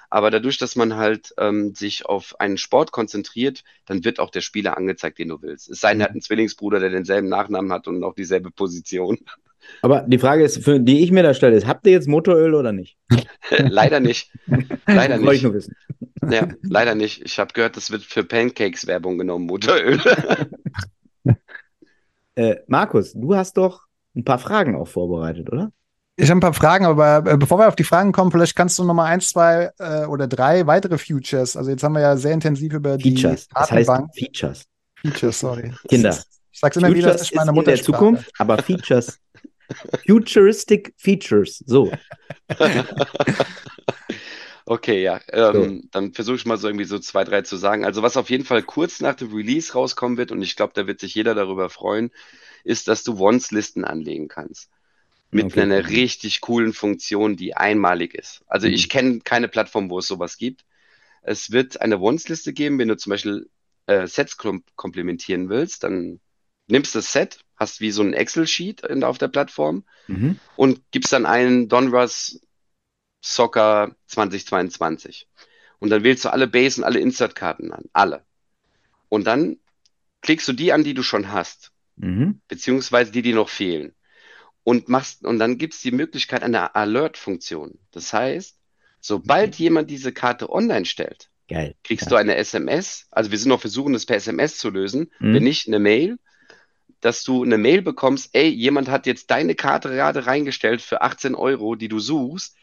[0.10, 4.42] aber dadurch, dass man halt ähm, sich auf einen Sport konzentriert, dann wird auch der
[4.42, 5.70] Spieler angezeigt, den du willst.
[5.70, 9.18] Es sei denn, er hat einen Zwillingsbruder, der denselben Nachnamen hat und auch dieselbe Position.
[9.82, 12.54] Aber die Frage ist, für, die ich mir da stelle, ist, habt ihr jetzt Motoröl
[12.54, 12.98] oder nicht?
[13.58, 14.30] Leider nicht.
[14.86, 15.44] Leider Wollte ich nicht.
[15.44, 15.76] nur wissen.
[16.30, 17.22] Ja, leider nicht.
[17.26, 20.00] Ich habe gehört, das wird für Pancakes Werbung genommen, Motoröl.
[22.36, 23.82] Äh, Markus, du hast doch
[24.16, 25.72] ein paar Fragen auch vorbereitet, oder?
[26.16, 28.78] Ich habe ein paar Fragen, aber äh, bevor wir auf die Fragen kommen, vielleicht kannst
[28.78, 31.58] du noch mal eins, zwei äh, oder drei weitere Futures.
[31.58, 33.48] Also jetzt haben wir ja sehr intensiv über Features.
[33.48, 34.16] die Das heißt Datenbank.
[34.16, 34.64] Features.
[34.96, 35.74] Features, sorry.
[35.88, 36.16] Kinder.
[36.52, 37.98] Ich sag's immer wieder, Futures das ist meine in der Muttersprache.
[37.98, 39.20] Zukunft, aber Features.
[40.06, 41.64] Futuristic Features.
[41.66, 41.92] So.
[44.66, 45.20] Okay, ja.
[45.30, 47.84] Ähm, Dann versuche ich mal so irgendwie so zwei, drei zu sagen.
[47.86, 50.88] Also was auf jeden Fall kurz nach dem Release rauskommen wird, und ich glaube, da
[50.88, 52.12] wird sich jeder darüber freuen,
[52.64, 54.70] ist, dass du Once-Listen anlegen kannst.
[55.32, 55.62] Mit Okay.
[55.62, 58.44] einer richtig coolen Funktion, die einmalig ist.
[58.48, 58.74] Also Mhm.
[58.74, 60.66] ich kenne keine Plattform, wo es sowas gibt.
[61.24, 63.50] Es wird eine Once-Liste geben, wenn du zum Beispiel
[63.88, 66.20] äh, Sets kom komplementieren willst, dann
[66.68, 70.40] nimmst das Set, hast wie so ein Excel-Sheet auf der Plattform Mhm.
[70.56, 72.42] und gibst dann einen Donruss
[73.24, 75.28] Soccer 2022.
[75.80, 77.86] Und dann wählst du alle Base und alle Insert-Karten an.
[77.94, 78.24] Alle.
[79.10, 79.58] Und dann
[80.22, 82.42] klickst du die an, die du schon hast, Mhm.
[82.48, 83.94] beziehungsweise die, die noch fehlen.
[84.64, 87.80] Und machst, und dann gibt es die Möglichkeit einer Alert-Funktion.
[87.92, 88.58] Das heißt,
[89.00, 91.76] sobald jemand diese Karte online stellt, Geil.
[91.84, 92.10] kriegst Ja.
[92.12, 93.08] du eine SMS.
[93.12, 95.12] Also wir sind noch versuchen, das per SMS zu lösen.
[95.20, 95.34] Mhm.
[95.34, 96.18] Wenn nicht, eine Mail,
[97.02, 101.36] dass du eine Mail bekommst, ey, jemand hat jetzt deine Karte gerade reingestellt für 18
[101.36, 102.56] Euro, die du suchst,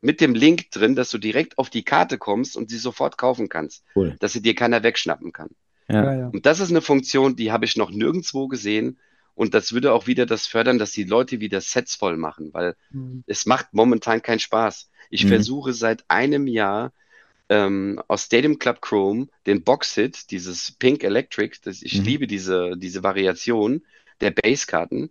[0.00, 3.48] mit dem Link drin, dass du direkt auf die Karte kommst und sie sofort kaufen
[3.48, 4.16] kannst, Cool.
[4.20, 5.50] dass sie dir keiner wegschnappen kann.
[5.88, 6.04] Ja.
[6.04, 6.26] Ja, ja.
[6.28, 8.98] Und das ist eine Funktion, die habe ich noch nirgendwo gesehen.
[9.34, 12.74] Und das würde auch wieder das fördern, dass die Leute wieder Sets voll machen, weil
[12.90, 13.22] Mhm.
[13.26, 14.90] es macht momentan keinen Spaß.
[15.10, 15.28] Ich Mhm.
[15.28, 16.92] versuche seit einem Jahr
[17.48, 22.04] ähm, aus Stadium Club Chrome den Box-Hit, dieses Pink Electric, das, ich Mhm.
[22.04, 23.84] liebe diese, diese Variation
[24.20, 25.10] der Base-Karten.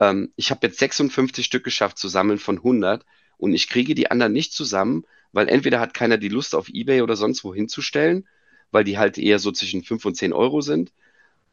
[0.00, 3.04] Ähm, ich habe jetzt 56 Stück geschafft zu sammeln von 100
[3.38, 7.02] und ich kriege die anderen nicht zusammen, weil entweder hat keiner die Lust auf eBay
[7.02, 8.28] oder sonst wo hinzustellen,
[8.72, 10.92] weil die halt eher so zwischen 5 und 10 Euro sind.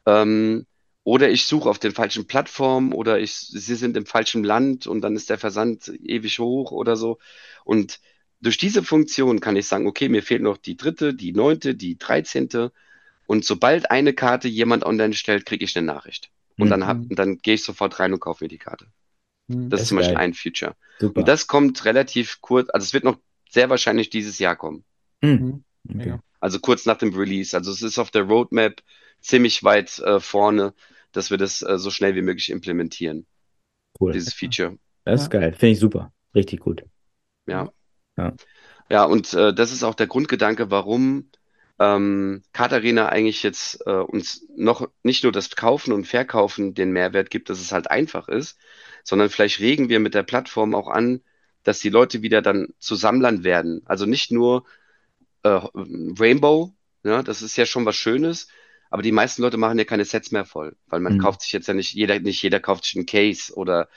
[0.06, 0.66] Ähm,
[1.04, 5.02] oder ich suche auf den falschen Plattformen oder ich, sie sind im falschen Land und
[5.02, 7.18] dann ist der Versand ewig hoch oder so.
[7.64, 8.00] Und
[8.40, 11.96] durch diese Funktion kann ich sagen, okay, mir fehlt noch die dritte, die neunte, die
[11.98, 12.72] dreizehnte.
[13.26, 16.30] Und sobald eine Karte jemand online stellt, kriege ich eine Nachricht.
[16.58, 17.14] Und dann, hab, Mhm.
[17.16, 18.86] dann gehe ich sofort rein und kaufe mir die Karte.
[19.48, 19.70] Mhm.
[19.70, 20.74] Das Das ist zum Beispiel ein Feature.
[20.98, 21.20] Super.
[21.20, 23.18] Und das kommt relativ kurz, also es wird noch
[23.50, 24.84] sehr wahrscheinlich dieses Jahr kommen.
[25.22, 25.64] Mhm.
[25.88, 26.12] Okay.
[26.12, 26.18] Okay.
[26.40, 27.56] Also kurz nach dem Release.
[27.56, 28.82] Also es ist auf der Roadmap
[29.20, 30.74] ziemlich weit äh, vorne,
[31.12, 33.26] dass wir das äh, so schnell wie möglich implementieren,
[33.98, 34.12] Cool.
[34.12, 34.78] dieses Feature.
[35.04, 35.40] Das ist Ja.
[35.40, 35.52] geil.
[35.52, 36.12] Finde ich super.
[36.34, 36.84] Richtig gut.
[37.46, 37.72] Ja.
[38.18, 38.34] Ja.
[38.90, 41.30] Ja, und äh, das ist auch der Grundgedanke, warum
[41.78, 47.30] ähm, Katharina eigentlich jetzt äh, uns noch nicht nur das Kaufen und Verkaufen den Mehrwert
[47.30, 48.58] gibt, dass es halt einfach ist,
[49.04, 51.22] sondern vielleicht regen wir mit der Plattform auch an,
[51.64, 53.82] dass die Leute wieder dann zu Sammlern werden.
[53.86, 54.64] Also nicht nur
[55.42, 56.72] äh, Rainbow,
[57.04, 58.48] ja, das ist ja schon was Schönes,
[58.90, 61.18] aber die meisten Leute machen ja keine Sets mehr voll, weil man Mhm.
[61.18, 63.88] kauft sich jetzt ja nicht, jeder, nicht jeder kauft sich einen Case oder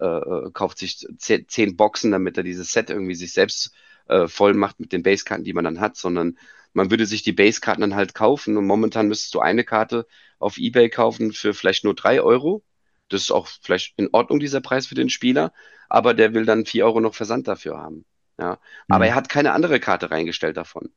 [0.00, 3.72] äh, äh, kauft sich zehn, zehn Boxen, damit er dieses Set irgendwie sich selbst
[4.08, 6.38] äh, voll macht mit den Basekarten, die man dann hat, sondern
[6.78, 10.06] man würde sich die Basekarten dann halt kaufen und momentan müsstest du eine Karte
[10.38, 12.64] auf eBay kaufen für vielleicht nur drei Euro.
[13.10, 15.52] Das ist auch vielleicht in Ordnung, dieser Preis für den Spieler,
[15.88, 18.06] aber der will dann vier Euro noch Versand dafür haben.
[18.38, 19.10] Ja, aber Mhm.
[19.10, 20.90] er hat keine andere Karte reingestellt davon.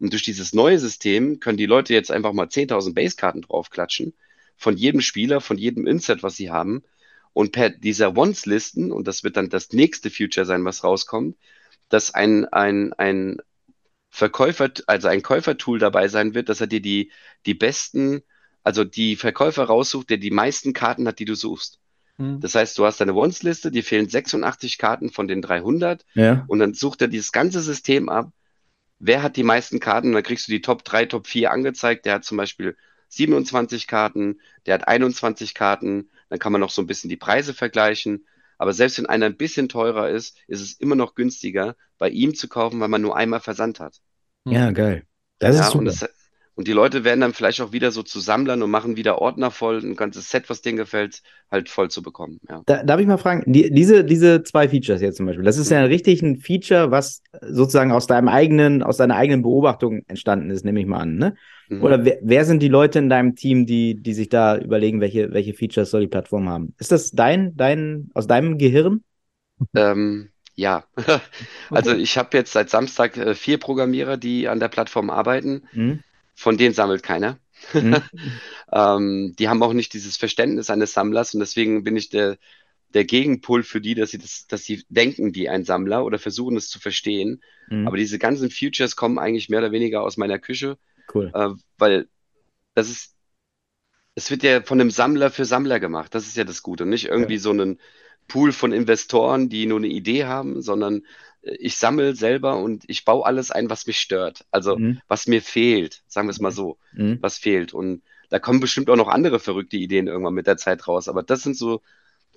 [0.00, 4.14] Und durch dieses neue System können die Leute jetzt einfach mal 10.000 Basekarten draufklatschen,
[4.56, 6.82] von jedem Spieler, von jedem Inset, was sie haben.
[7.34, 11.36] Und per dieser Wants-Listen, und das wird dann das nächste Future sein, was rauskommt,
[11.88, 13.38] dass ein, ein, ein
[14.16, 17.12] Verkäufer, also ein Käufertool dabei sein wird, dass er dir die,
[17.44, 18.22] die besten,
[18.62, 21.80] also die Verkäufer raussucht, der die meisten Karten hat, die du suchst.
[22.16, 22.40] Hm.
[22.40, 26.46] Das heißt, du hast deine Wants-Liste, dir fehlen 86 Karten von den 300 Ja.
[26.48, 28.32] und dann sucht er dieses ganze System ab.
[28.98, 30.08] Wer hat die meisten Karten?
[30.08, 32.06] Und dann kriegst du die Top 3, Top 4 angezeigt.
[32.06, 32.74] Der hat zum Beispiel
[33.08, 36.08] 27 Karten, der hat 21 Karten.
[36.30, 38.24] Dann kann man noch so ein bisschen die Preise vergleichen.
[38.56, 42.34] Aber selbst wenn einer ein bisschen teurer ist, ist es immer noch günstiger, bei ihm
[42.34, 44.00] zu kaufen, weil man nur einmal Versand hat.
[44.46, 45.04] Ja, geil.
[45.38, 45.78] Das Ja, ist super.
[45.78, 46.08] und, das,
[46.54, 49.50] und die Leute werden dann vielleicht auch wieder so zu Sammlern und machen wieder Ordner
[49.50, 52.40] voll, ein ganzes Set, was denen gefällt, halt voll zu bekommen.
[52.48, 52.62] Ja.
[52.66, 55.70] Da, darf ich mal fragen, die, diese, diese zwei Features jetzt zum Beispiel, das ist
[55.70, 60.64] ja richtig ein Feature, was sozusagen aus deinem eigenen, aus deiner eigenen Beobachtung entstanden ist,
[60.64, 61.34] nehme ich mal an, ne?
[61.68, 61.82] Mhm.
[61.82, 65.32] Oder wer, wer sind die Leute in deinem Team, die, die sich da überlegen, welche,
[65.32, 66.74] welche Features soll die Plattform haben?
[66.78, 69.02] Ist das dein, dein, aus deinem Gehirn?
[69.74, 70.84] Ähm, ja,
[71.70, 75.68] also ich habe jetzt seit Samstag äh, vier Programmierer, die an der Plattform arbeiten.
[75.70, 76.02] Hm?
[76.34, 77.38] Von denen sammelt keiner.
[77.72, 77.96] Hm?
[78.72, 82.36] Ähm, die haben auch nicht dieses Verständnis eines Sammlers und deswegen bin ich der,
[82.94, 86.56] der Gegenpol für die, dass sie das, dass sie denken wie ein Sammler oder versuchen
[86.56, 87.42] es zu verstehen.
[87.68, 87.86] Hm?
[87.86, 90.78] Aber diese ganzen Futures kommen eigentlich mehr oder weniger aus meiner Küche,
[91.14, 91.30] Cool.
[91.32, 92.08] äh, weil
[92.74, 93.14] das ist,
[94.16, 96.12] es wird ja von einem Sammler für Sammler gemacht.
[96.12, 96.86] Das ist ja das Gute.
[96.86, 97.78] Nicht irgendwie so einen
[98.28, 101.02] Pool von Investoren, die nur eine Idee haben, sondern
[101.42, 104.46] äh, ich sammle selber und ich baue alles ein, was mich stört.
[104.50, 105.00] Also Hm?
[105.08, 107.18] was mir fehlt, sagen wir es mal so, Hm?
[107.20, 107.74] was fehlt.
[107.74, 111.08] Und da kommen bestimmt auch noch andere verrückte Ideen irgendwann mit der Zeit raus.
[111.08, 111.82] Aber das sind so,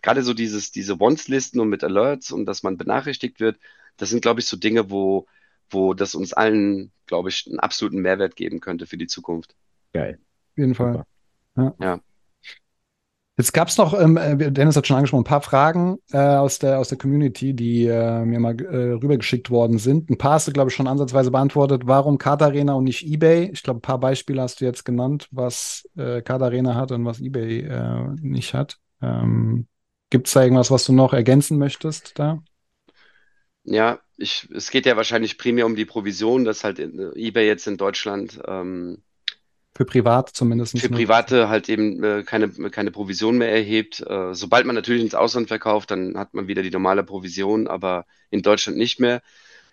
[0.02, 3.58] gerade so dieses, diese Wants-Listen und mit Alerts und dass man benachrichtigt wird,
[3.98, 5.26] das sind, glaube ich, so Dinge, wo,
[5.70, 9.56] wo das uns allen, glaube ich, einen absoluten Mehrwert geben könnte für die Zukunft.
[9.94, 10.20] Geil.
[10.52, 11.04] Auf jeden Fall.
[11.58, 11.76] Ja.
[11.80, 12.00] Ja.
[13.40, 16.60] Jetzt gab es noch, ähm, äh, Dennis hat schon angesprochen, ein paar Fragen äh, aus
[16.60, 20.10] der, aus der Community, die äh, mir mal äh, rübergeschickt worden sind.
[20.10, 21.84] Ein paar hast du, glaube ich, schon ansatzweise beantwortet.
[21.86, 23.50] Warum Card Arena und nicht eBay?
[23.54, 27.06] Ich glaube, ein paar Beispiele hast du jetzt genannt, was äh, Card Arena hat und
[27.06, 28.78] was eBay äh, nicht hat.
[29.02, 29.68] Ähm,
[30.10, 32.44] Gibt es da irgendwas, was du noch ergänzen möchtest da?
[33.64, 37.68] Ja, ich, es geht ja wahrscheinlich primär um die Provision, dass halt äh, eBay jetzt
[37.68, 39.02] in Deutschland ähm,
[39.76, 40.78] Für privat zumindest.
[40.80, 40.90] für?
[40.90, 44.02] Private halt eben äh, keine, keine Provision mehr erhebt.
[44.02, 48.06] Äh, sobald man natürlich ins Ausland verkauft, dann hat man wieder die normale Provision, aber
[48.30, 49.22] in Deutschland nicht mehr.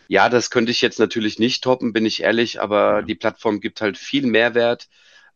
[0.08, 3.02] Ja, das könnte ich jetzt natürlich nicht toppen, bin ich ehrlich, aber Ja.
[3.02, 4.88] die Plattform gibt halt viel Mehrwert,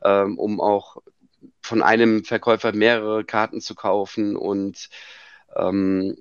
[0.03, 0.99] ähm, um auch
[1.63, 4.89] von einem Verkäufer mehrere Karten zu kaufen und
[5.57, 6.17] ähm,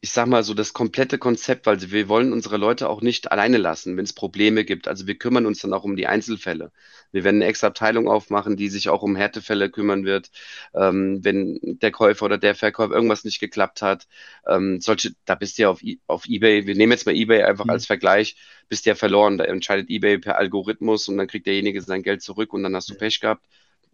[0.00, 3.56] ich sag mal so das komplette Konzept, weil wir wollen unsere Leute auch nicht alleine
[3.58, 4.86] lassen, wenn es Probleme gibt.
[4.86, 6.70] Also wir kümmern uns dann auch um die Einzelfälle.
[7.10, 10.30] Wir werden eine extra Abteilung aufmachen, die sich auch um Härtefälle kümmern wird,
[10.72, 14.06] ähm, wenn der Käufer oder der Verkäufer irgendwas nicht geklappt hat.
[14.46, 17.42] Ähm, solche, da bist du ja auf, I- auf eBay, wir nehmen jetzt mal eBay
[17.42, 17.70] einfach Mhm.
[17.70, 18.36] als Vergleich,
[18.68, 19.36] bist ja verloren.
[19.36, 22.88] Da entscheidet eBay per Algorithmus und dann kriegt derjenige sein Geld zurück und dann hast
[22.90, 23.44] du Pech gehabt.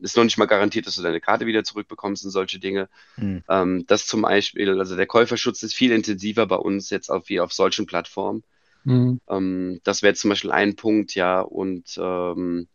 [0.05, 2.90] Ist noch nicht mal garantiert, dass du deine Karte wieder zurückbekommst und solche Dinge.
[3.14, 3.43] Hm.
[3.49, 7.40] Ähm, das zum Beispiel, also der Käuferschutz ist viel intensiver bei uns jetzt auf, wie
[7.40, 8.45] auf solchen Plattformen.
[8.85, 9.21] Mhm.
[9.29, 12.69] Ähm, das wäre zum Beispiel ein Punkt, ja, und ähm,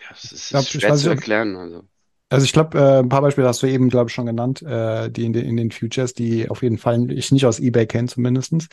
[0.00, 1.56] ja, es ist, glaub, ist ich schwer weiß zu erklären.
[1.56, 1.84] Also.
[2.28, 5.08] Also ich glaube, äh, ein paar Beispiele hast du eben, glaube ich, schon genannt, äh,
[5.08, 8.08] die in, den in den Futures, die auf jeden Fall ich nicht aus eBay kenne
[8.08, 8.66] zumindestens.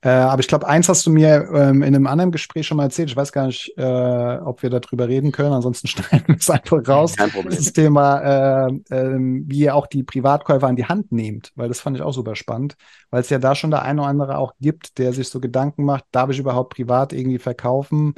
[0.00, 2.84] Äh, aber ich glaube, eins hast du mir ähm, in einem anderen Gespräch schon mal
[2.84, 3.10] erzählt.
[3.10, 5.52] Ich weiß gar nicht, äh, ob wir darüber reden können.
[5.52, 7.16] Ansonsten schneiden wir es einfach raus.
[7.16, 7.56] Kein Problem.
[7.56, 11.80] Das Thema, äh, ähm, wie ihr auch die Privatkäufer an die Hand nehmt, weil das
[11.80, 12.76] fand ich auch super spannend,
[13.10, 15.84] weil es ja da schon der eine oder andere auch gibt, der sich so Gedanken
[15.84, 18.14] macht, darf ich überhaupt privat irgendwie verkaufen?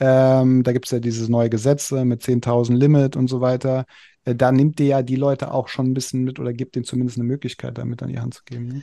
[0.00, 3.84] Ähm, da gibt es ja dieses neue Gesetz äh, mit 10.000 Limit und so weiter.
[4.24, 6.84] Äh, da nimmt ihr ja die Leute auch schon ein bisschen mit oder gibt denen
[6.84, 8.68] zumindest eine Möglichkeit, damit an die Hand zu geben.
[8.68, 8.82] Ne?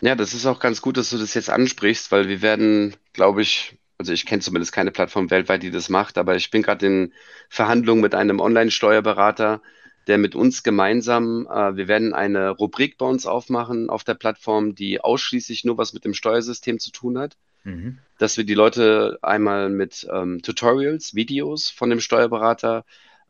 [0.00, 3.42] Ja, das ist auch ganz gut, dass du das jetzt ansprichst, weil wir werden, glaube
[3.42, 6.86] ich, also ich kenne zumindest keine Plattform weltweit, die das macht, aber ich bin gerade
[6.86, 7.12] in
[7.48, 9.62] Verhandlungen mit einem Online-Steuerberater,
[10.08, 14.74] der mit uns gemeinsam, äh, wir werden eine Rubrik bei uns aufmachen auf der Plattform,
[14.74, 17.36] die ausschließlich nur was mit dem Steuersystem zu tun hat.
[17.64, 17.98] Mhm.
[18.18, 22.84] Dass wir die Leute einmal mit ähm, Tutorials, Videos von dem Steuerberater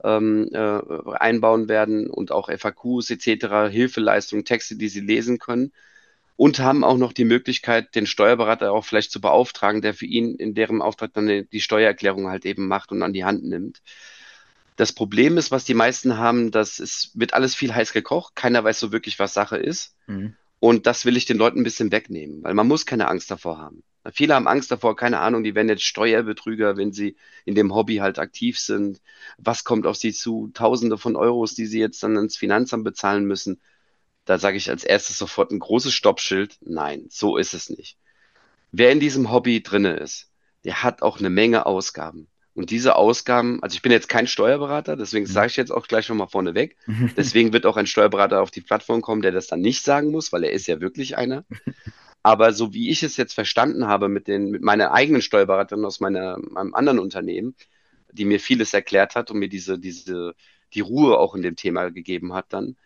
[0.04, 0.80] ähm, äh,
[1.14, 5.72] einbauen werden und auch FAQs etc., Hilfeleistungen, Texte, die sie lesen können.
[6.36, 10.34] Und haben auch noch die Möglichkeit, den Steuerberater auch vielleicht zu beauftragen, der für ihn
[10.34, 13.82] in deren Auftrag dann die Steuererklärung halt eben macht und an die Hand nimmt.
[14.76, 18.34] Das Problem ist, was die meisten haben, dass es wird alles viel heiß gekocht.
[18.34, 19.94] Keiner weiß so wirklich, was Sache ist.
[20.06, 20.34] Mhm.
[20.58, 23.58] Und das will ich den Leuten ein bisschen wegnehmen, weil man muss keine Angst davor
[23.58, 23.82] haben.
[24.12, 27.96] Viele haben Angst davor, keine Ahnung, die werden jetzt Steuerbetrüger, wenn sie in dem Hobby
[27.96, 29.00] halt aktiv sind.
[29.38, 30.50] Was kommt auf sie zu?
[30.54, 33.60] Tausende von Euros, die sie jetzt dann ins Finanzamt bezahlen müssen.
[34.24, 36.58] Da sage ich als erstes sofort ein großes Stoppschild.
[36.62, 37.96] Nein, so ist es nicht.
[38.72, 40.30] Wer in diesem Hobby drinne ist,
[40.64, 42.28] der hat auch eine Menge Ausgaben.
[42.54, 45.30] Und diese Ausgaben, also ich bin jetzt kein Steuerberater, deswegen mhm.
[45.30, 46.76] sage ich jetzt auch gleich schon mal vorneweg.
[47.16, 50.32] Deswegen wird auch ein Steuerberater auf die Plattform kommen, der das dann nicht sagen muss,
[50.32, 51.44] weil er ist ja wirklich einer.
[52.22, 56.00] Aber so wie ich es jetzt verstanden habe mit den, mit meiner eigenen Steuerberaterin aus
[56.00, 57.56] meiner, meinem anderen Unternehmen,
[58.12, 60.34] die mir vieles erklärt hat und mir diese, diese,
[60.74, 62.76] die Ruhe auch in dem Thema gegeben hat dann,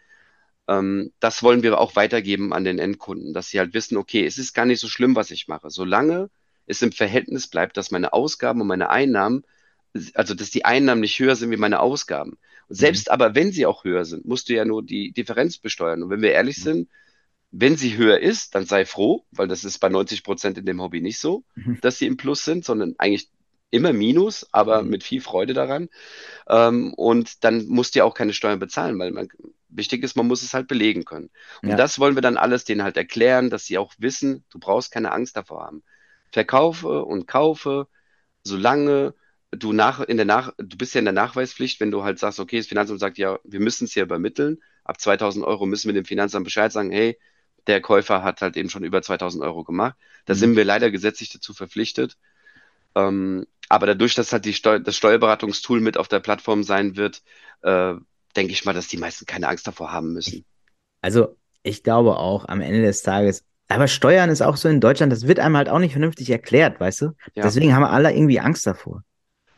[0.68, 4.38] ähm, das wollen wir auch weitergeben an den Endkunden, dass sie halt wissen, okay, es
[4.38, 5.70] ist gar nicht so schlimm, was ich mache.
[5.70, 6.30] Solange
[6.66, 9.44] es im Verhältnis bleibt, dass meine Ausgaben und meine Einnahmen,
[10.14, 12.38] also dass die Einnahmen nicht höher sind wie meine Ausgaben.
[12.68, 13.12] Und selbst mhm.
[13.12, 16.02] aber wenn sie auch höher sind, musst du ja nur die Differenz besteuern.
[16.02, 16.62] Und wenn wir ehrlich mhm.
[16.62, 16.88] sind,
[17.50, 20.80] wenn sie höher ist, dann sei froh, weil das ist bei 90 Prozent in dem
[20.80, 21.78] Hobby nicht so, mhm.
[21.80, 23.30] dass sie im Plus sind, sondern eigentlich
[23.70, 24.90] immer Minus, aber mhm.
[24.90, 25.88] mit viel Freude daran.
[26.48, 29.28] Ähm, und dann musst du ja auch keine Steuern bezahlen, weil man,
[29.68, 31.30] wichtig ist, man muss es halt belegen können.
[31.62, 31.76] Und ja.
[31.76, 35.12] das wollen wir dann alles denen halt erklären, dass sie auch wissen, du brauchst keine
[35.12, 35.82] Angst davor haben.
[36.32, 37.88] Verkaufe und kaufe,
[38.42, 39.14] solange
[39.50, 42.40] du nach, in der nach, du bist ja in der Nachweispflicht, wenn du halt sagst,
[42.40, 44.62] okay, das Finanzamt sagt ja, wir müssen es hier übermitteln.
[44.84, 47.18] Ab 2000 Euro müssen wir dem Finanzamt Bescheid sagen, hey,
[47.66, 49.96] der Käufer hat halt eben schon über 2000 Euro gemacht.
[50.24, 50.38] Da mhm.
[50.38, 52.16] sind wir leider gesetzlich dazu verpflichtet.
[52.94, 57.22] Ähm, aber dadurch, dass halt die Steu das Steuerberatungstool mit auf der Plattform sein wird,
[57.62, 57.94] äh,
[58.36, 60.44] denke ich mal, dass die meisten keine Angst davor haben müssen.
[61.00, 65.12] Also ich glaube auch am Ende des Tages, aber Steuern ist auch so in Deutschland,
[65.12, 67.04] das wird einem halt auch nicht vernünftig erklärt, weißt du?
[67.34, 67.42] Ja.
[67.42, 69.02] Deswegen haben alle irgendwie Angst davor.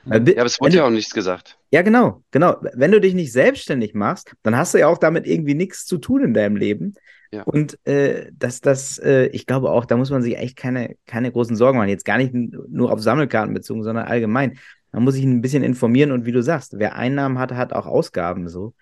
[0.04, 1.58] Ja, aber es wurde ja auch nichts gesagt.
[1.70, 2.56] Ja, genau, genau.
[2.74, 5.98] Wenn du dich nicht selbstständig machst, dann hast du ja auch damit irgendwie nichts zu
[5.98, 6.94] tun in deinem Leben.
[7.30, 7.42] Ja.
[7.42, 11.30] Und äh, dass das, äh, ich glaube auch, da muss man sich echt keine, keine
[11.30, 11.90] großen Sorgen machen.
[11.90, 14.58] Jetzt gar nicht nur auf Sammelkarten bezogen, sondern allgemein.
[14.92, 17.86] Man muss sich ein bisschen informieren und wie du sagst, wer Einnahmen hat, hat auch
[17.86, 18.74] Ausgaben so.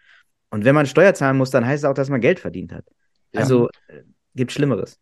[0.50, 2.84] Und wenn man Steuer zahlen muss, dann heißt es auch, dass man Geld verdient hat.
[3.32, 3.40] Ja.
[3.40, 4.02] Also äh,
[4.36, 5.00] gibt Schlimmeres.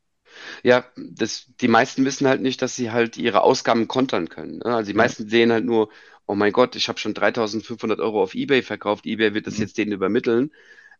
[0.62, 4.58] Ja, das, die meisten wissen halt nicht, dass sie halt ihre Ausgaben kontern können.
[4.58, 4.66] Ne?
[4.66, 5.90] Also die meisten sehen halt nur,
[6.26, 9.62] oh mein Gott, ich habe schon 3500 Euro auf eBay verkauft, eBay wird das mhm.
[9.62, 10.50] jetzt denen übermitteln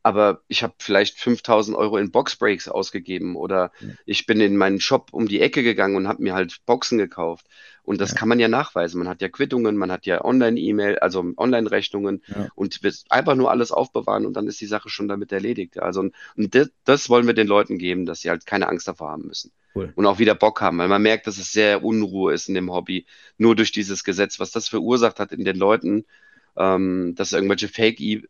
[0.04, 3.88] aber ich habe vielleicht 5000 Euro in Boxbreaks ausgegeben oder ja.
[4.04, 7.46] ich bin in meinen Shop um die Ecke gegangen und habe mir halt Boxen gekauft.
[7.84, 8.18] Und das ja.
[8.18, 8.98] kann man ja nachweisen.
[8.98, 12.48] Man hat ja Quittungen, man hat ja Online-E-Mail, also Online-Rechnungen ja.
[12.54, 15.78] und wird einfach nur alles aufbewahren und dann ist die Sache schon damit erledigt.
[15.78, 19.08] Also und das, das wollen wir den Leuten geben, dass sie halt keine Angst davor
[19.08, 19.52] haben müssen.
[19.74, 19.90] Cool.
[19.96, 22.70] Und auch wieder Bock haben, weil man merkt, dass es sehr Unruhe ist in dem
[22.70, 23.06] Hobby,
[23.38, 26.04] nur durch dieses Gesetz, was das verursacht hat in den Leuten,
[26.58, 28.20] ähm, dass irgendwelche Fake äh,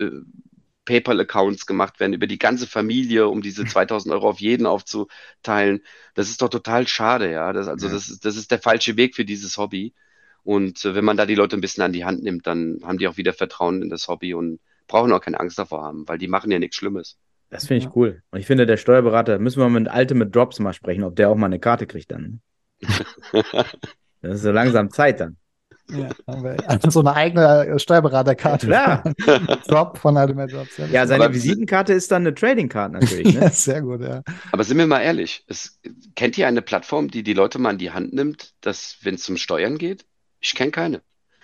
[0.85, 5.81] PayPal-Accounts gemacht werden über die ganze Familie, um diese 2000 Euro auf jeden aufzuteilen.
[6.15, 7.53] Das ist doch total schade, ja.
[7.53, 7.93] Das, also ja.
[7.93, 9.95] Das, ist, das ist der falsche Weg für dieses Hobby.
[10.43, 12.99] Und äh, wenn man da die Leute ein bisschen an die Hand nimmt, dann haben
[12.99, 16.19] die auch wieder Vertrauen in das Hobby und brauchen auch keine Angst davor haben, weil
[16.19, 17.19] die machen ja nichts Schlimmes.
[17.51, 18.23] Das finde ich cool.
[18.31, 21.31] Und ich finde, der Steuerberater, müssen wir mit Alte mit Drops mal sprechen, ob der
[21.31, 22.41] auch mal eine Karte kriegt dann.
[24.21, 25.37] das ist so langsam Zeit dann.
[25.91, 26.09] Ja,
[26.67, 28.69] also so eine eigene Steuerberaterkarte.
[28.69, 29.03] Ja,
[29.69, 30.79] Drop von Ultimate Drops.
[30.79, 33.35] Ja, ja seine Aber Visitenkarte ist dann eine Trading-Card natürlich.
[33.35, 33.41] Ne?
[33.43, 34.23] ja, sehr gut, ja.
[34.51, 35.79] Aber sind wir mal ehrlich, es,
[36.17, 39.25] kennt ihr eine Plattform, die die Leute mal in die Hand nimmt, dass, wenn es
[39.25, 40.07] zum Steuern geht?
[40.41, 41.03] Ich kenne keine.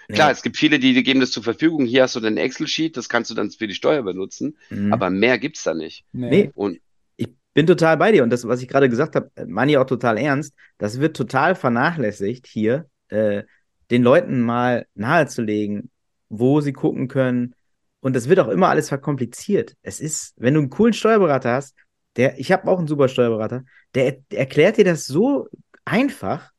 [0.09, 0.33] Klar, ja.
[0.33, 1.87] es gibt viele, die, die geben das zur Verfügung.
[1.87, 4.57] Hier hast du dein Excel-Sheet, das kannst du dann für die Steuer benutzen.
[4.71, 4.93] Mhm.
[4.93, 6.05] Aber mehr gibt es da nicht.
[6.13, 6.51] Nee.
[6.55, 6.81] Und
[7.17, 8.23] ich bin total bei dir.
[8.23, 10.55] Und das, was ich gerade gesagt habe, meine ich auch total ernst.
[10.79, 12.87] Das wird total vernachlässigt hier.
[13.09, 13.45] Äh,
[13.91, 15.91] den Leuten mal nahezulegen,
[16.29, 17.55] wo sie gucken können.
[18.01, 19.75] Und das wird auch immer alles verkompliziert.
[19.83, 21.75] Es ist, wenn du einen coolen Steuerberater hast,
[22.17, 23.65] der, ich habe auch einen super Steuerberater,
[23.95, 25.49] der, der erklärt dir das so
[25.85, 26.51] einfach,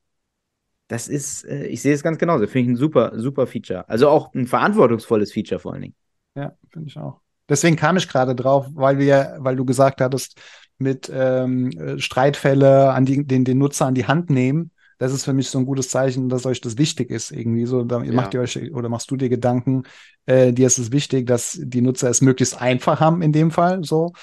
[0.88, 2.46] das ist, äh, ich sehe es ganz genauso.
[2.48, 3.88] Finde ich ein super, super Feature.
[3.90, 5.96] Also auch ein verantwortungsvolles Feature vor allen Dingen.
[6.36, 7.22] Ja, finde ich auch.
[7.48, 10.40] Deswegen kam ich gerade drauf, weil wir, weil du gesagt hattest,
[10.78, 14.72] mit ähm, Streitfälle an die, den, den Nutzer an die Hand nehmen.
[15.02, 17.32] Das ist für mich so ein gutes Zeichen, dass euch das wichtig ist.
[17.32, 18.14] Irgendwie so, da ja.
[18.14, 19.82] macht ihr euch oder machst du dir Gedanken,
[20.28, 23.84] äh, dir ist es wichtig, dass die Nutzer es möglichst einfach haben in dem Fall
[23.84, 24.14] so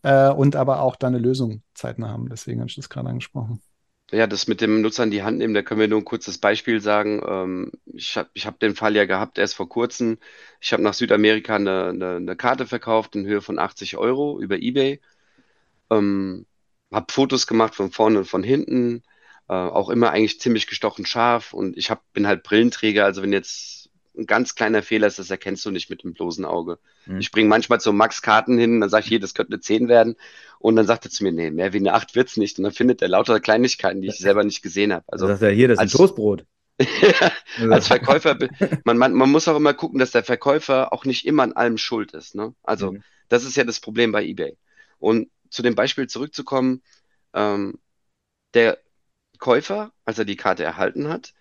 [0.00, 2.30] äh, und aber auch dann eine Lösung zeitnah haben.
[2.30, 3.60] Deswegen habe ich das gerade angesprochen.
[4.10, 6.38] Ja, das mit dem Nutzer in die Hand nehmen, da können wir nur ein kurzes
[6.38, 7.20] Beispiel sagen.
[7.28, 10.16] Ähm, ich habe ich hab den Fall ja gehabt erst vor kurzem.
[10.62, 14.56] Ich habe nach Südamerika eine, eine, eine Karte verkauft in Höhe von 80 Euro über
[14.56, 14.98] eBay.
[15.90, 16.46] Ähm,
[16.90, 19.02] habe Fotos gemacht von vorne und von hinten.
[19.52, 21.52] Äh, auch immer eigentlich ziemlich gestochen scharf.
[21.52, 23.04] Und ich hab, bin halt Brillenträger.
[23.04, 26.46] Also wenn jetzt ein ganz kleiner Fehler ist, das erkennst du nicht mit dem bloßen
[26.46, 26.78] Auge.
[27.04, 27.18] Mhm.
[27.18, 29.88] Ich bringe manchmal so Max Karten hin, dann sage ich, hier, das könnte eine 10
[29.88, 30.16] werden.
[30.58, 32.56] Und dann sagt er zu mir, nee, mehr wie eine 8 wird's nicht.
[32.56, 35.04] Und dann findet er lauter Kleinigkeiten, die ich selber nicht gesehen habe.
[35.08, 36.46] Also dann sagt er, hier, das ist ein Toastbrot.
[37.70, 38.38] als Verkäufer,
[38.84, 41.76] man, man, man muss auch immer gucken, dass der Verkäufer auch nicht immer an allem
[41.76, 42.34] schuld ist.
[42.34, 42.54] Ne?
[42.62, 43.02] Also mhm.
[43.28, 44.56] das ist ja das Problem bei eBay.
[44.98, 46.80] Und zu dem Beispiel zurückzukommen,
[47.34, 47.78] ähm,
[48.54, 48.78] der
[49.42, 51.34] Käufer, als er die Karte erhalten hat,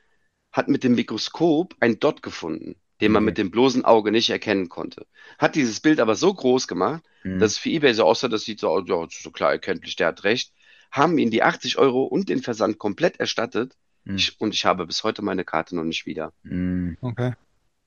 [0.51, 3.25] hat mit dem Mikroskop ein Dot gefunden, den man mhm.
[3.27, 5.05] mit dem bloßen Auge nicht erkennen konnte.
[5.37, 7.37] Hat dieses Bild aber so groß gemacht, mhm.
[7.37, 10.07] dass es für eBay so aussah, das sieht so aus, ja, so klar erkenntlich, der
[10.07, 10.51] hat recht,
[10.89, 14.15] haben ihm die 80 Euro und den Versand komplett erstattet mhm.
[14.15, 16.33] ich, und ich habe bis heute meine Karte noch nicht wieder.
[16.41, 16.97] Mhm.
[17.01, 17.33] Okay.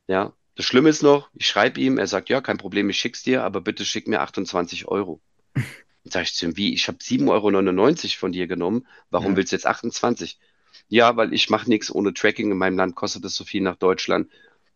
[0.06, 3.24] Ja, das Schlimme ist noch, ich schreibe ihm, er sagt, ja, kein Problem, ich schick's
[3.24, 5.20] dir, aber bitte schick mir 28 Euro.
[6.04, 9.36] Dann sage ich zu ihm, wie, ich habe 7,99 Euro von dir genommen, warum ja.
[9.38, 10.38] willst du jetzt 28?
[10.88, 12.50] Ja, weil ich mache nichts ohne Tracking.
[12.50, 14.30] In meinem Land kostet es so viel nach Deutschland.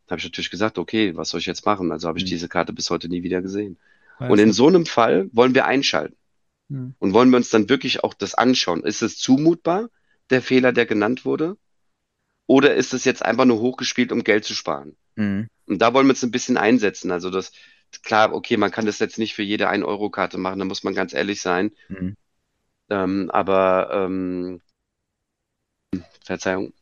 [0.06, 1.92] Da habe ich natürlich gesagt, okay, was soll ich jetzt machen?
[1.92, 2.30] Also habe ich mhm.
[2.30, 3.78] diese Karte bis heute nie wieder gesehen.
[4.18, 6.16] Weiß und in so einem Fall wollen wir einschalten.
[6.68, 6.94] Mhm.
[6.98, 8.82] Und wollen wir uns dann wirklich auch das anschauen.
[8.84, 9.90] Ist es zumutbar,
[10.30, 11.56] der Fehler, der genannt wurde?
[12.46, 14.96] Oder ist es jetzt einfach nur hochgespielt, um Geld zu sparen?
[15.16, 15.48] Mhm.
[15.66, 17.10] Und da wollen wir uns ein bisschen einsetzen.
[17.10, 17.52] Also das,
[18.02, 21.12] klar, okay, man kann das jetzt nicht für jede 1-Euro-Karte machen, da muss man ganz
[21.12, 21.72] ehrlich sein.
[21.88, 22.16] Mhm.
[22.90, 24.60] Ähm, aber ähm,
[26.24, 26.72] Verzeihung.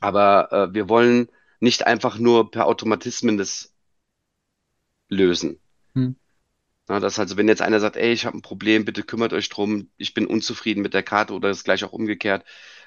[0.00, 1.28] Aber äh, wir wollen
[1.60, 3.72] nicht einfach nur per Automatismen das
[5.08, 5.60] lösen.
[5.94, 6.16] Hm.
[6.86, 9.48] Na, das also, wenn jetzt einer sagt, ey, ich habe ein Problem, bitte kümmert euch
[9.48, 12.44] drum, ich bin unzufrieden mit der Karte oder das gleich auch umgekehrt,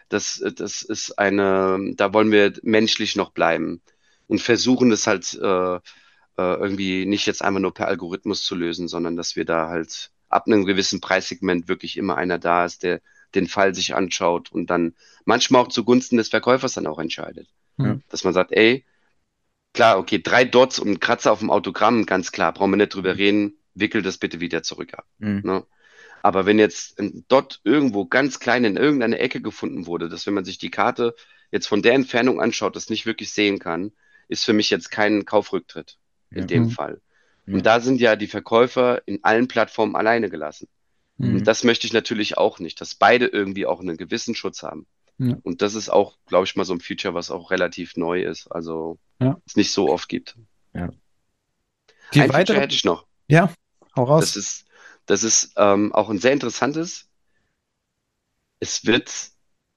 [0.10, 3.82] das, das ist eine, da wollen wir menschlich noch bleiben
[4.28, 5.80] und versuchen das halt äh,
[6.38, 10.12] äh, irgendwie nicht jetzt einfach nur per Algorithmus zu lösen, sondern dass wir da halt
[10.30, 13.02] ab einem gewissen Preissegment wirklich immer einer da ist, der
[13.36, 14.94] den Fall sich anschaut und dann
[15.26, 17.48] manchmal auch zugunsten des Verkäufers dann auch entscheidet.
[17.78, 18.00] Ja.
[18.10, 18.86] Dass man sagt, ey,
[19.74, 22.94] klar, okay, drei Dots und ein Kratzer auf dem Autogramm, ganz klar, brauchen wir nicht
[22.94, 25.06] drüber reden, wickel das bitte wieder zurück ab.
[25.20, 25.42] Mhm.
[25.44, 25.66] Ne?
[26.24, 30.34] Aber wenn jetzt ein Dot irgendwo ganz klein in irgendeiner Ecke gefunden wurde, dass wenn
[30.34, 31.16] man sich die Karte
[31.52, 33.92] jetzt von der Entfernung anschaut, das nicht wirklich sehen kann,
[34.28, 35.98] ist für mich jetzt kein Kaufrücktritt
[36.32, 36.46] in ja.
[36.46, 36.70] dem mhm.
[36.72, 37.02] Fall.
[37.48, 40.68] Und da sind ja die Verkäufer in allen Plattformen alleine gelassen.
[41.18, 41.38] Mhm.
[41.38, 44.88] Und das möchte ich natürlich auch nicht, dass beide irgendwie auch einen gewissen Schutz haben.
[45.18, 45.38] Ja.
[45.44, 48.48] Und das ist auch, glaube ich, mal so ein Feature, was auch relativ neu ist,
[48.48, 49.40] also ja.
[49.46, 50.36] es nicht so oft gibt.
[50.74, 50.90] Ja.
[52.14, 52.38] Die ein weitere...
[52.38, 53.06] Feature hätte ich noch.
[53.28, 53.54] Ja,
[53.96, 54.22] hau raus.
[54.22, 54.66] Das ist,
[55.06, 57.10] das ist ähm, auch ein sehr interessantes.
[58.60, 59.12] Es wird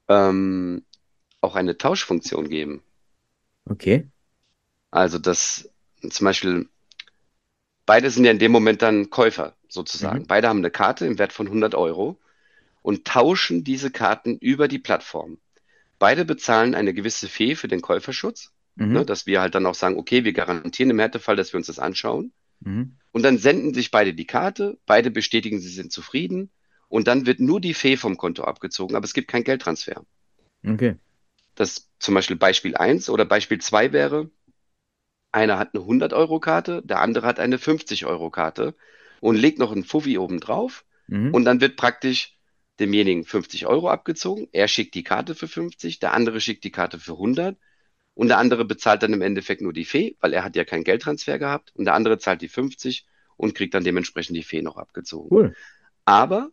[0.09, 0.85] ähm,
[1.41, 2.83] auch eine Tauschfunktion geben.
[3.67, 4.09] Okay.
[4.91, 5.71] Also das
[6.11, 6.69] zum Beispiel,
[7.87, 10.21] beide sind ja in dem Moment dann Käufer sozusagen.
[10.21, 10.27] Mhm.
[10.27, 12.19] Beide haben eine Karte im Wert von 100 Euro
[12.83, 15.39] und tauschen diese Karten über die Plattform.
[15.99, 18.93] Beide bezahlen eine gewisse Fee für den Käuferschutz, mhm.
[18.93, 21.69] ne, dass wir halt dann auch sagen, okay, wir garantieren im Härtefall, dass wir uns
[21.69, 22.33] das anschauen.
[22.61, 22.97] Mhm.
[23.13, 26.51] Und dann senden sich beide die Karte, beide bestätigen, sie sind zufrieden
[26.89, 30.05] und dann wird nur die Fee vom Konto abgezogen, aber es gibt keinen Geldtransfer.
[30.67, 30.97] Okay.
[31.55, 34.31] Das zum Beispiel Beispiel 1 oder Beispiel 2 wäre,
[35.35, 38.75] einer hat eine 100-Euro-Karte, der andere hat eine 50-Euro-Karte
[39.21, 41.35] und legt noch einen Fuffi oben drauf mhm.
[41.35, 42.37] und dann wird praktisch
[42.81, 44.49] demjenigen 50 Euro abgezogen.
[44.53, 47.57] Er schickt die Karte für 50, der andere schickt die Karte für 100
[48.15, 50.85] und der andere bezahlt dann im Endeffekt nur die Fee, weil er hat ja keinen
[50.85, 53.07] Geldtransfer gehabt und der andere zahlt die 50
[53.37, 55.29] und kriegt dann dementsprechend die Fee noch abgezogen.
[55.37, 55.57] Cool.
[56.05, 56.51] Aber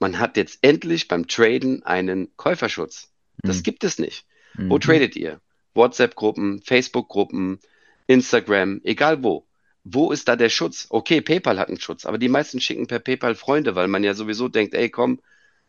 [0.00, 3.12] man hat jetzt endlich beim Traden einen Käuferschutz.
[3.38, 3.62] Das mhm.
[3.62, 4.26] gibt es nicht.
[4.54, 4.70] Mhm.
[4.70, 5.40] Wo tradet ihr?
[5.74, 7.60] WhatsApp-Gruppen, Facebook-Gruppen,
[8.06, 9.46] Instagram, egal wo
[9.84, 10.86] wo ist da der Schutz?
[10.88, 14.14] Okay, PayPal hat einen Schutz, aber die meisten schicken per PayPal Freunde, weil man ja
[14.14, 15.20] sowieso denkt, ey, komm,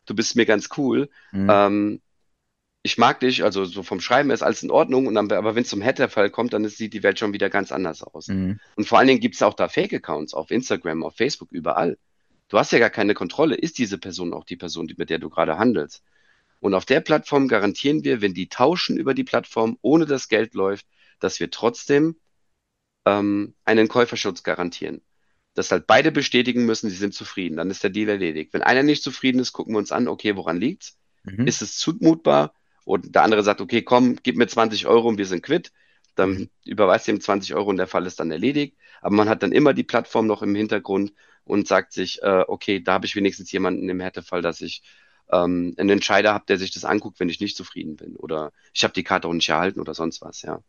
[0.06, 1.10] du bist mir ganz cool.
[1.34, 1.50] Mhm.
[1.52, 2.02] Ähm,
[2.82, 5.64] ich mag dich, also so vom Schreiben ist alles in Ordnung, und dann, aber wenn
[5.64, 8.28] es zum Hatter-Fall kommt, dann sieht die Welt schon wieder ganz anders aus.
[8.28, 8.60] Mhm.
[8.76, 11.98] Und vor allen Dingen gibt es auch da Fake-Accounts auf Instagram, auf Facebook, überall.
[12.48, 13.56] Du hast ja gar keine Kontrolle.
[13.56, 16.04] Ist diese Person auch die Person, mit der du gerade handelst?
[16.60, 20.54] Und auf der Plattform garantieren wir, wenn die tauschen über die Plattform, ohne dass Geld
[20.54, 20.86] läuft,
[21.20, 22.16] dass wir trotzdem
[23.06, 25.02] ähm, einen Käuferschutz garantieren.
[25.54, 27.58] Dass halt beide bestätigen müssen, sie sind zufrieden.
[27.58, 28.54] Dann ist der Deal erledigt.
[28.54, 30.98] Wenn einer nicht zufrieden ist, gucken wir uns an, okay, woran liegt's?
[31.24, 31.48] Mhm.
[31.48, 32.54] Ist es zumutbar?
[32.84, 35.72] Und der andere sagt, okay, komm, gib mir 20 Euro und wir sind quitt.
[36.16, 36.50] Dann mhm.
[36.66, 38.78] überweist ihm 20 Euro und der Fall ist dann erledigt.
[39.02, 42.82] Aber man hat dann immer die Plattform noch im Hintergrund und sagt sich, äh, okay,
[42.82, 44.84] da habe ich wenigstens jemanden im Härtefall, dass ich
[45.32, 48.16] ähm, einen Entscheider habe, der sich das anguckt, wenn ich nicht zufrieden bin.
[48.16, 50.62] Oder ich habe die Karte auch nicht erhalten oder sonst was, ja.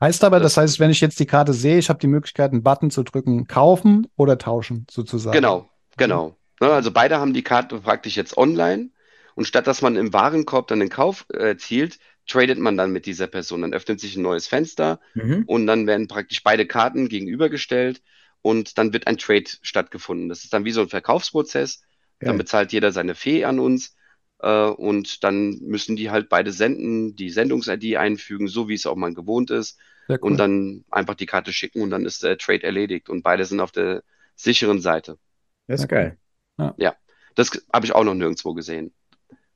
[0.00, 2.52] Heißt aber, das, das heißt, wenn ich jetzt die Karte sehe, ich habe die Möglichkeit,
[2.52, 5.34] einen Button zu drücken, kaufen oder tauschen, sozusagen.
[5.34, 6.36] Genau, genau.
[6.60, 8.90] Ne, also beide haben die Karte praktisch jetzt online
[9.34, 13.26] und statt dass man im Warenkorb dann den Kauf erzielt, tradet man dann mit dieser
[13.26, 13.62] Person.
[13.62, 15.44] Dann öffnet sich ein neues Fenster mhm.
[15.46, 18.02] und dann werden praktisch beide Karten gegenübergestellt
[18.42, 20.28] und dann wird ein Trade stattgefunden.
[20.28, 21.82] Das ist dann wie so ein Verkaufsprozess.
[22.20, 22.28] Ja.
[22.28, 23.95] Dann bezahlt jeder seine Fee an uns äh,
[24.44, 29.14] und dann müssen die halt beide senden, die Sendungs-ID einfügen, so wie es auch mal
[29.14, 29.78] gewohnt ist.
[30.08, 30.18] Cool.
[30.20, 33.60] Und dann einfach die Karte schicken und dann ist der Trade erledigt und beide sind
[33.60, 34.02] auf der
[34.36, 35.18] sicheren Seite.
[35.66, 36.16] Das ist geil.
[36.58, 36.94] Ja, ja.
[37.34, 38.92] das habe ich auch noch nirgendwo gesehen.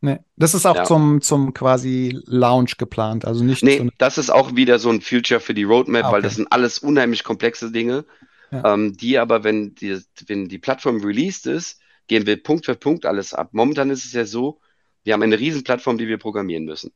[0.03, 0.85] Nee, das ist auch ja.
[0.85, 3.63] zum, zum quasi Launch geplant, also nicht.
[3.63, 6.15] Nee, so das ist auch wieder so ein Future für die Roadmap, ah, okay.
[6.15, 8.07] weil das sind alles unheimlich komplexe Dinge,
[8.51, 8.75] ja.
[8.75, 13.05] ähm, die aber, wenn die, wenn die Plattform released ist, gehen wir Punkt für Punkt
[13.05, 13.51] alles ab.
[13.53, 14.59] Momentan ist es ja so,
[15.05, 16.93] wir haben eine riesen Plattform, die wir programmieren müssen.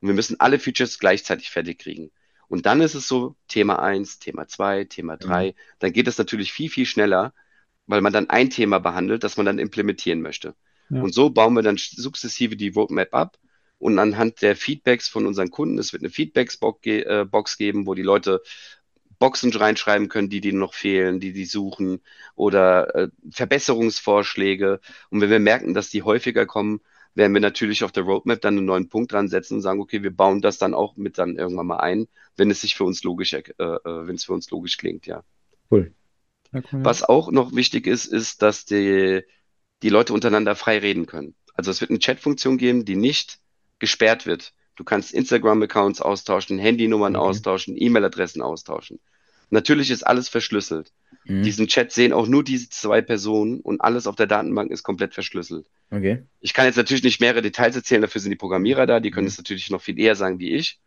[0.00, 2.10] Und wir müssen alle Features gleichzeitig fertig kriegen.
[2.48, 5.54] Und dann ist es so, Thema 1, Thema 2, Thema 3, mhm.
[5.80, 7.34] dann geht es natürlich viel, viel schneller,
[7.86, 10.54] weil man dann ein Thema behandelt, das man dann implementieren möchte.
[10.88, 11.02] Ja.
[11.02, 13.38] Und so bauen wir dann sukzessive die Roadmap ab
[13.78, 18.02] und anhand der Feedbacks von unseren Kunden, es wird eine Feedbacks-Box äh, geben, wo die
[18.02, 18.42] Leute
[19.18, 22.00] Boxen reinschreiben können, die denen noch fehlen, die die suchen
[22.34, 24.80] oder äh, Verbesserungsvorschläge.
[25.10, 26.80] Und wenn wir merken, dass die häufiger kommen,
[27.14, 30.02] werden wir natürlich auf der Roadmap dann einen neuen Punkt dran setzen und sagen, okay,
[30.02, 32.06] wir bauen das dann auch mit dann irgendwann mal ein,
[32.36, 35.24] wenn es sich für uns logisch, äh, äh wenn es für uns logisch klingt, ja.
[35.70, 35.92] Cool.
[36.52, 36.84] Ja, cool.
[36.84, 39.22] Was auch noch wichtig ist, ist, dass die
[39.82, 41.34] die Leute untereinander frei reden können.
[41.54, 43.40] Also es wird eine Chatfunktion geben, die nicht
[43.78, 44.52] gesperrt wird.
[44.76, 47.26] Du kannst Instagram-Accounts austauschen, Handynummern okay.
[47.26, 49.00] austauschen, E-Mail-Adressen austauschen.
[49.50, 50.92] Natürlich ist alles verschlüsselt.
[51.28, 51.42] Mhm.
[51.42, 55.14] Diesen Chat sehen auch nur diese zwei Personen und alles auf der Datenbank ist komplett
[55.14, 55.66] verschlüsselt.
[55.90, 56.22] Okay.
[56.40, 59.26] Ich kann jetzt natürlich nicht mehrere Details erzählen, dafür sind die Programmierer da, die können
[59.26, 59.32] mhm.
[59.32, 60.80] es natürlich noch viel eher sagen wie ich.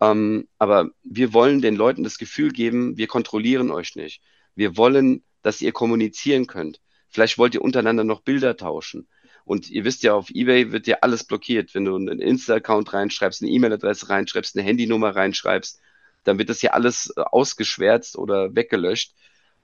[0.00, 4.22] Ähm, aber wir wollen den Leuten das Gefühl geben, wir kontrollieren euch nicht.
[4.56, 6.80] Wir wollen, dass ihr kommunizieren könnt.
[7.08, 9.06] Vielleicht wollt ihr untereinander noch Bilder tauschen.
[9.44, 11.74] Und ihr wisst ja, auf eBay wird ja alles blockiert.
[11.74, 15.80] Wenn du einen Insta-Account reinschreibst, eine E-Mail-Adresse reinschreibst, eine Handynummer reinschreibst,
[16.24, 19.14] dann wird das ja alles äh, ausgeschwärzt oder weggelöscht.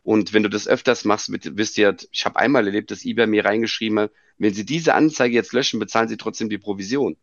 [0.03, 3.45] Und wenn du das öfters machst, wisst ihr, ich habe einmal erlebt, dass eBay mir
[3.45, 7.17] reingeschrieben hat, wenn Sie diese Anzeige jetzt löschen, bezahlen Sie trotzdem die Provision.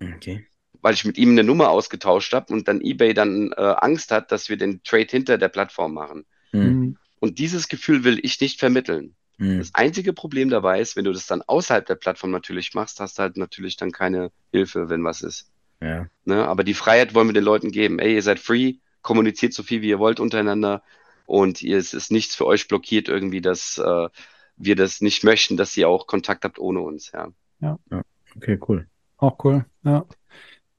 [0.00, 0.46] Okay.
[0.80, 4.32] Weil ich mit ihm eine Nummer ausgetauscht habe und dann eBay dann äh, Angst hat,
[4.32, 6.24] dass wir den Trade hinter der Plattform machen.
[6.52, 6.96] Mhm.
[7.20, 9.14] Und dieses Gefühl will ich nicht vermitteln.
[9.36, 9.58] Mhm.
[9.58, 13.18] Das einzige Problem dabei ist, wenn du das dann außerhalb der Plattform natürlich machst, hast
[13.18, 15.50] du halt natürlich dann keine Hilfe, wenn was ist.
[15.82, 16.06] Ja.
[16.24, 16.46] Ne?
[16.46, 17.98] Aber die Freiheit wollen wir den Leuten geben.
[17.98, 20.82] Ey, ihr seid free, kommuniziert so viel wie ihr wollt untereinander
[21.26, 24.08] und ihr, es ist nichts für euch blockiert irgendwie, dass äh,
[24.56, 27.12] wir das nicht möchten, dass ihr auch Kontakt habt ohne uns.
[27.12, 27.28] Ja.
[27.60, 27.78] Ja.
[27.90, 28.02] ja.
[28.36, 28.86] Okay, cool.
[29.16, 29.64] Auch cool.
[29.82, 30.04] Ja.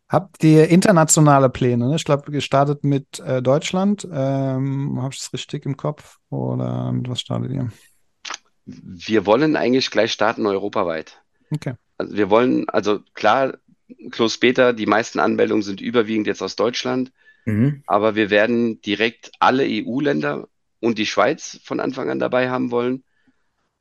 [0.08, 1.90] Habt ihr internationale Pläne?
[1.90, 1.96] Ne?
[1.96, 4.08] Ich glaube, gestartet mit äh, Deutschland.
[4.12, 6.20] Ähm, Habe ich das richtig im Kopf?
[6.30, 7.72] Oder mit was startet ihr?
[8.66, 11.22] Wir wollen eigentlich gleich starten europaweit.
[11.52, 11.74] Okay.
[11.98, 13.58] Also wir wollen, also klar,
[14.12, 17.12] Close Beta, die meisten Anmeldungen sind überwiegend jetzt aus Deutschland,
[17.46, 17.84] mhm.
[17.88, 20.48] aber wir werden direkt alle EU-Länder
[20.80, 23.04] und die Schweiz von Anfang an dabei haben wollen.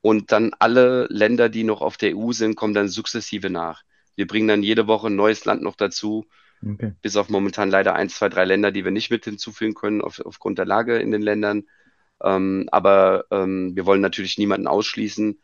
[0.00, 3.82] Und dann alle Länder, die noch auf der EU sind, kommen dann sukzessive nach.
[4.16, 6.26] Wir bringen dann jede Woche ein neues Land noch dazu,
[6.62, 6.92] okay.
[7.00, 10.20] bis auf momentan leider eins, zwei, drei Länder, die wir nicht mit hinzufügen können auf,
[10.20, 11.64] aufgrund der Lage in den Ländern.
[12.22, 15.38] Ähm, aber ähm, wir wollen natürlich niemanden ausschließen.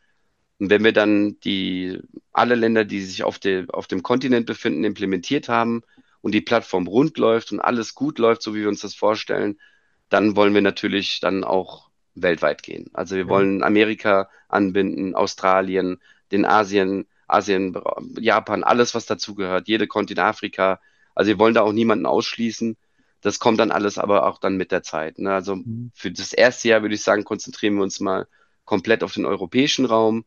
[0.59, 1.99] Und wenn wir dann die,
[2.33, 5.83] alle Länder, die sich auf, de, auf dem Kontinent befinden, implementiert haben
[6.23, 9.59] und die Plattform rund läuft und alles gut läuft, so wie wir uns das vorstellen,
[10.09, 12.91] dann wollen wir natürlich dann auch weltweit gehen.
[12.93, 13.29] Also wir ja.
[13.29, 16.01] wollen Amerika anbinden, Australien,
[16.33, 17.77] den Asien, Asien,
[18.19, 20.81] Japan, alles, was dazugehört, jede Kontinent, Afrika.
[21.15, 22.77] Also wir wollen da auch niemanden ausschließen.
[23.21, 25.19] Das kommt dann alles aber auch dann mit der Zeit.
[25.19, 25.33] Ne?
[25.33, 25.91] Also mhm.
[25.95, 28.27] für das erste Jahr würde ich sagen, konzentrieren wir uns mal
[28.65, 30.25] komplett auf den europäischen Raum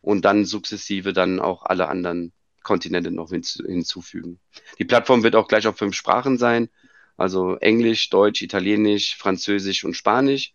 [0.00, 2.32] und dann sukzessive dann auch alle anderen
[2.62, 4.38] Kontinente noch hinzufügen.
[4.78, 6.68] Die Plattform wird auch gleich auf fünf Sprachen sein,
[7.16, 10.54] also Englisch, Deutsch, Italienisch, Französisch und Spanisch.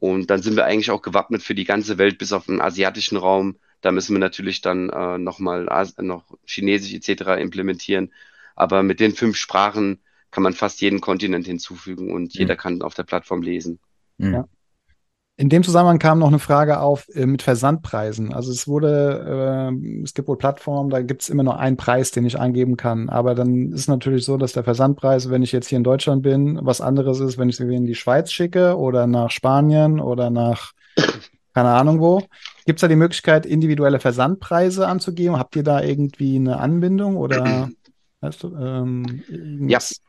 [0.00, 3.16] Und dann sind wir eigentlich auch gewappnet für die ganze Welt bis auf den asiatischen
[3.16, 3.56] Raum.
[3.80, 7.40] Da müssen wir natürlich dann äh, nochmal noch Chinesisch etc.
[7.40, 8.12] implementieren.
[8.54, 10.00] Aber mit den fünf Sprachen
[10.30, 12.40] kann man fast jeden Kontinent hinzufügen und mhm.
[12.40, 13.78] jeder kann auf der Plattform lesen.
[14.18, 14.34] Mhm.
[14.34, 14.48] Ja.
[15.40, 18.34] In dem Zusammenhang kam noch eine Frage auf äh, mit Versandpreisen.
[18.34, 22.10] Also es wurde, äh, es gibt wohl Plattformen, da gibt es immer nur einen Preis,
[22.10, 23.08] den ich eingeben kann.
[23.08, 26.58] Aber dann ist natürlich so, dass der Versandpreis, wenn ich jetzt hier in Deutschland bin,
[26.62, 30.72] was anderes ist, wenn ich sie in die Schweiz schicke oder nach Spanien oder nach
[31.54, 32.18] keine Ahnung wo.
[32.66, 35.38] Gibt es da die Möglichkeit, individuelle Versandpreise anzugeben?
[35.38, 37.70] Habt ihr da irgendwie eine Anbindung oder
[38.22, 39.22] weißt du, ähm,
[39.68, 40.00] Ja, das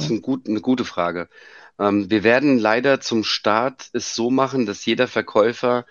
[0.00, 1.28] ist ein gut, eine gute Frage.
[1.80, 5.86] Ähm, wir werden leider zum Start es so machen, dass jeder Verkäufer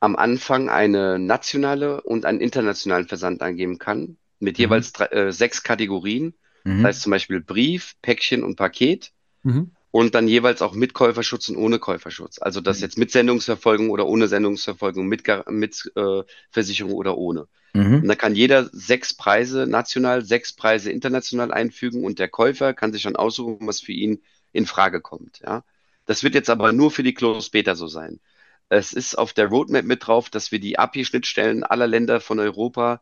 [0.00, 4.62] am Anfang eine nationale und einen internationalen Versand angeben kann, mit mhm.
[4.62, 6.34] jeweils drei, äh, sechs Kategorien.
[6.64, 6.82] Mhm.
[6.82, 9.12] Das heißt zum Beispiel Brief, Päckchen und Paket.
[9.44, 9.70] Mhm.
[9.92, 12.38] Und dann jeweils auch mit Käuferschutz und ohne Käuferschutz.
[12.38, 12.82] Also das mhm.
[12.82, 17.46] jetzt mit Sendungsverfolgung oder ohne Sendungsverfolgung, mit, mit äh, Versicherung oder ohne.
[17.72, 18.00] Mhm.
[18.02, 22.92] Und da kann jeder sechs Preise national, sechs Preise international einfügen und der Käufer kann
[22.92, 24.20] sich dann aussuchen, was für ihn
[24.56, 25.40] in Frage kommt.
[25.44, 25.64] Ja.
[26.06, 28.20] Das wird jetzt aber nur für die Closed Beta so sein.
[28.68, 33.00] Es ist auf der Roadmap mit drauf, dass wir die API-Schnittstellen aller Länder von Europa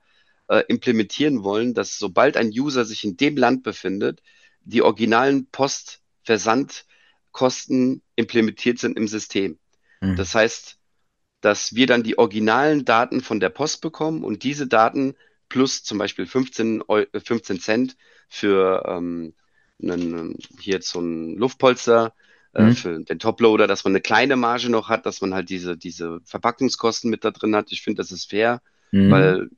[0.48, 4.22] äh, implementieren wollen, dass sobald ein User sich in dem Land befindet,
[4.62, 9.58] die originalen Postversandkosten implementiert sind im System.
[10.00, 10.16] Mhm.
[10.16, 10.78] Das heißt,
[11.40, 15.14] dass wir dann die originalen Daten von der Post bekommen und diese Daten
[15.48, 16.82] plus zum Beispiel 15,
[17.12, 17.96] 15 Cent
[18.28, 19.34] für ähm,
[19.90, 22.14] einen, hier so ein Luftpolster
[22.54, 22.76] äh, mhm.
[22.76, 26.20] für den Toploader, dass man eine kleine Marge noch hat, dass man halt diese, diese
[26.24, 27.72] Verpackungskosten mit da drin hat.
[27.72, 28.62] Ich finde, das ist fair,
[28.92, 29.10] mhm.
[29.10, 29.50] weil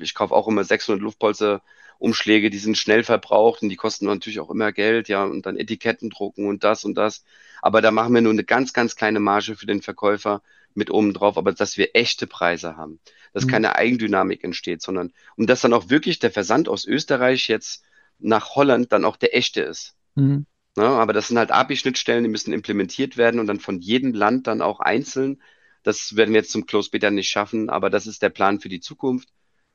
[0.00, 1.62] ich kaufe auch immer 600 Luftpolster
[1.98, 5.56] Umschläge, die sind schnell verbraucht und die kosten natürlich auch immer Geld, ja, und dann
[5.56, 7.24] Etiketten drucken und das und das.
[7.60, 10.42] Aber da machen wir nur eine ganz, ganz kleine Marge für den Verkäufer
[10.74, 13.00] mit oben drauf, aber dass wir echte Preise haben,
[13.32, 13.50] dass mhm.
[13.50, 17.82] keine Eigendynamik entsteht, sondern und dass dann auch wirklich der Versand aus Österreich jetzt
[18.18, 19.94] nach Holland dann auch der echte ist.
[20.14, 20.46] Mhm.
[20.76, 24.14] Ja, ne, aber das sind halt API-Schnittstellen, die müssen implementiert werden und dann von jedem
[24.14, 25.42] Land dann auch einzeln.
[25.82, 28.68] Das werden wir jetzt zum Close Beta nicht schaffen, aber das ist der Plan für
[28.68, 29.28] die Zukunft,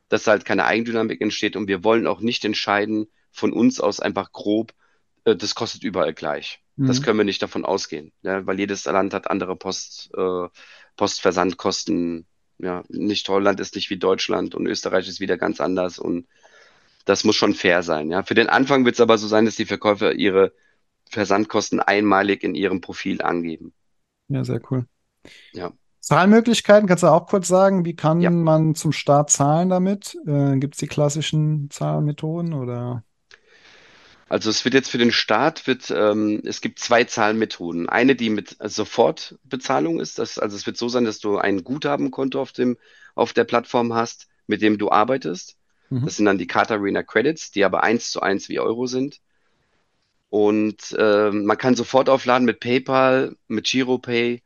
[0.10, 4.32] dass halt keine Eigendynamik entsteht und wir wollen auch nicht entscheiden von uns aus einfach
[4.32, 4.74] grob,
[5.26, 6.62] äh, das kostet überall gleich.
[6.76, 6.88] Mhm.
[6.88, 10.48] Das können wir nicht davon ausgehen, ja, weil jedes Land hat andere Post, äh,
[10.96, 12.28] Postversandkosten.
[12.60, 16.28] Ja, nicht Holland ist nicht wie Deutschland und Österreich ist wieder ganz anders und
[17.06, 18.10] das muss schon fair sein.
[18.10, 18.24] Ja.
[18.24, 20.54] Für den Anfang wird es aber so sein, dass die Verkäufer ihre
[21.10, 23.74] Versandkosten einmalig in ihrem Profil angeben.
[24.30, 24.86] Ja, sehr cool.
[25.52, 25.72] Ja.
[26.00, 28.30] Zahlmöglichkeiten, kannst du auch kurz sagen, wie kann ja.
[28.30, 30.18] man zum Start zahlen damit?
[30.26, 33.04] Äh, Gibt es die klassischen Zahlmethoden oder?
[34.28, 37.88] Also es wird jetzt für den Start wird ähm, es gibt zwei Zahlmethoden.
[37.88, 40.18] Eine, die mit Sofortbezahlung ist.
[40.20, 42.78] Das, also es wird so sein, dass du ein Guthabenkonto auf dem
[43.16, 45.56] auf der Plattform hast, mit dem du arbeitest.
[45.94, 46.06] Mhm.
[46.06, 49.22] Das sind dann die Katarina Credits, die aber eins zu eins wie Euro sind.
[50.30, 54.42] Und äh, man kann sofort aufladen mit PayPal, mit GiroPay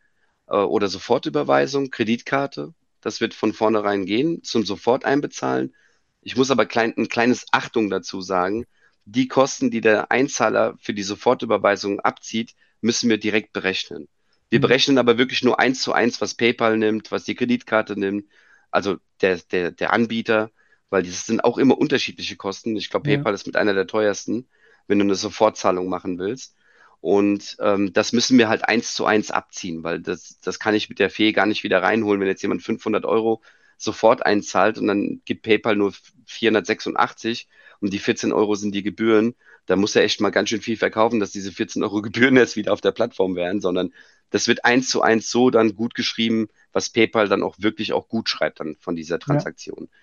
[0.47, 2.73] äh, oder Sofortüberweisung, Kreditkarte.
[2.99, 5.73] Das wird von vornherein gehen, zum Sofort einbezahlen.
[6.21, 8.65] Ich muss aber klein, ein kleines Achtung dazu sagen.
[9.05, 14.09] Die Kosten, die der Einzahler für die Sofortüberweisung abzieht, müssen wir direkt berechnen.
[14.49, 14.63] Wir mhm.
[14.63, 18.25] berechnen aber wirklich nur eins zu eins, was PayPal nimmt, was die Kreditkarte nimmt,
[18.69, 20.51] also der, der, der Anbieter
[20.89, 22.75] weil das sind auch immer unterschiedliche Kosten.
[22.75, 23.35] Ich glaube, PayPal ja.
[23.35, 24.47] ist mit einer der teuersten,
[24.87, 26.55] wenn du eine Sofortzahlung machen willst.
[26.99, 30.89] Und ähm, das müssen wir halt eins zu eins abziehen, weil das, das kann ich
[30.89, 33.41] mit der Fee gar nicht wieder reinholen, wenn jetzt jemand 500 Euro
[33.77, 35.93] sofort einzahlt und dann gibt PayPal nur
[36.25, 37.47] 486
[37.79, 39.35] und die 14 Euro sind die Gebühren.
[39.67, 42.55] Da muss er echt mal ganz schön viel verkaufen, dass diese 14 Euro Gebühren jetzt
[42.55, 43.93] wieder auf der Plattform wären, sondern
[44.31, 48.07] das wird eins zu eins so dann gut geschrieben, was PayPal dann auch wirklich auch
[48.07, 49.89] gut schreibt dann von dieser Transaktion.
[49.91, 49.97] Ja.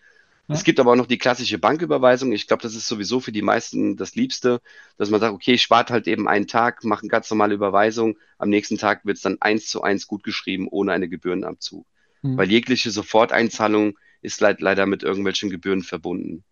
[0.46, 0.54] Ja.
[0.54, 2.32] Es gibt aber auch noch die klassische Banküberweisung.
[2.32, 4.60] Ich glaube, das ist sowieso für die meisten das Liebste,
[4.98, 8.18] dass man sagt, okay, ich warte halt eben einen Tag, mache eine ganz normale Überweisung.
[8.36, 11.86] Am nächsten Tag wird es dann eins zu eins gut geschrieben, ohne eine Gebührenabzug.
[12.20, 12.36] Mhm.
[12.36, 16.44] Weil jegliche Soforteinzahlung ist leid, leider mit irgendwelchen Gebühren verbunden.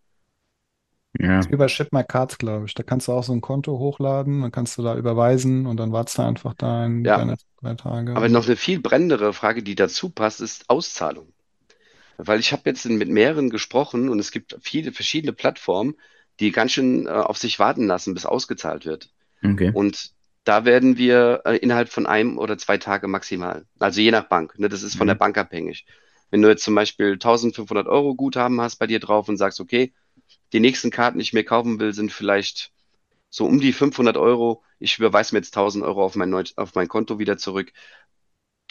[1.19, 1.37] Ja.
[1.37, 2.75] Das ist wie bei Ship My Cards, glaube ich.
[2.75, 5.93] Da kannst du auch so ein Konto hochladen, dann kannst du da überweisen und dann
[5.93, 7.19] wartest du einfach da in ja.
[7.19, 8.17] deine drei Tage.
[8.17, 11.32] Aber noch eine viel brennendere Frage, die dazu passt, ist Auszahlung.
[12.19, 15.95] Weil ich habe jetzt mit mehreren gesprochen und es gibt viele verschiedene Plattformen,
[16.41, 19.11] die ganz schön äh, auf sich warten lassen, bis ausgezahlt wird.
[19.45, 19.71] Okay.
[19.73, 20.13] Und
[20.45, 24.59] da werden wir äh, innerhalb von einem oder zwei Tage maximal, also je nach Bank,
[24.59, 25.11] ne, das ist von mhm.
[25.11, 25.87] der Bank abhängig.
[26.31, 29.93] Wenn du jetzt zum Beispiel 1500 Euro Guthaben hast bei dir drauf und sagst, okay,
[30.53, 32.73] die nächsten Karten, die ich mir kaufen will, sind vielleicht
[33.29, 34.63] so um die 500 Euro.
[34.79, 37.73] Ich überweise mir jetzt 1000 Euro auf mein, Neu auf mein Konto wieder zurück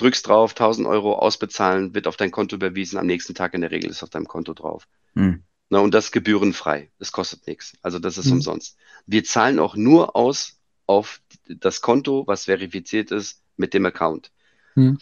[0.01, 3.71] drückst drauf, 1000 Euro ausbezahlen, wird auf dein Konto überwiesen, am nächsten Tag in der
[3.71, 4.87] Regel ist auf deinem Konto drauf.
[5.15, 5.43] Hm.
[5.69, 6.91] Na, und das gebührenfrei.
[6.99, 7.73] Das kostet nichts.
[7.81, 8.33] Also das ist hm.
[8.33, 8.77] umsonst.
[9.05, 14.31] Wir zahlen auch nur aus auf das Konto, was verifiziert ist mit dem Account.
[14.73, 14.97] Hm.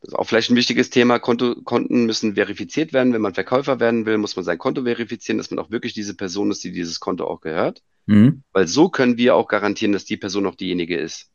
[0.00, 1.18] Das ist auch vielleicht ein wichtiges Thema.
[1.18, 3.12] Konto, Konten müssen verifiziert werden.
[3.12, 6.14] Wenn man Verkäufer werden will, muss man sein Konto verifizieren, dass man auch wirklich diese
[6.14, 7.82] Person ist, die dieses Konto auch gehört.
[8.06, 8.42] Mhm.
[8.52, 11.30] Weil so können wir auch garantieren, dass die Person auch diejenige ist.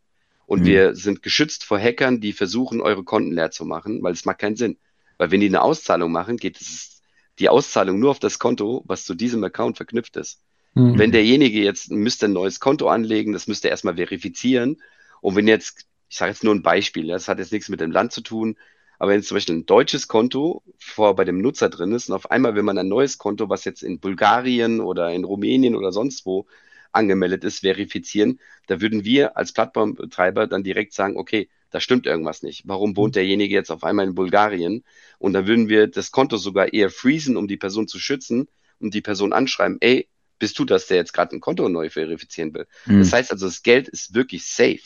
[0.54, 0.66] Und mhm.
[0.66, 4.38] wir sind geschützt vor Hackern, die versuchen, eure Konten leer zu machen, weil es macht
[4.38, 4.78] keinen Sinn.
[5.18, 7.02] Weil wenn die eine Auszahlung machen, geht es
[7.40, 10.42] die Auszahlung nur auf das Konto, was zu diesem Account verknüpft ist.
[10.76, 11.00] Mhm.
[11.00, 14.78] Wenn derjenige jetzt müsste ein neues Konto anlegen, das müsste er erstmal verifizieren.
[15.22, 17.90] Und wenn jetzt ich sage jetzt nur ein Beispiel, das hat jetzt nichts mit dem
[17.90, 18.56] Land zu tun,
[19.00, 22.30] aber wenn zum Beispiel ein deutsches Konto vor bei dem Nutzer drin ist und auf
[22.30, 26.28] einmal will man ein neues Konto, was jetzt in Bulgarien oder in Rumänien oder sonst
[26.28, 26.46] wo
[26.94, 32.44] angemeldet ist, verifizieren, da würden wir als Plattformbetreiber dann direkt sagen, okay, da stimmt irgendwas
[32.44, 32.68] nicht.
[32.68, 33.20] Warum wohnt mhm.
[33.20, 34.84] derjenige jetzt auf einmal in Bulgarien?
[35.18, 38.48] Und dann würden wir das Konto sogar eher freezen, um die Person zu schützen
[38.80, 40.08] und die Person anschreiben, ey,
[40.40, 42.68] bist du das, der jetzt gerade ein Konto neu verifizieren will?
[42.86, 43.00] Mhm.
[43.00, 44.82] Das heißt also, das Geld ist wirklich safe.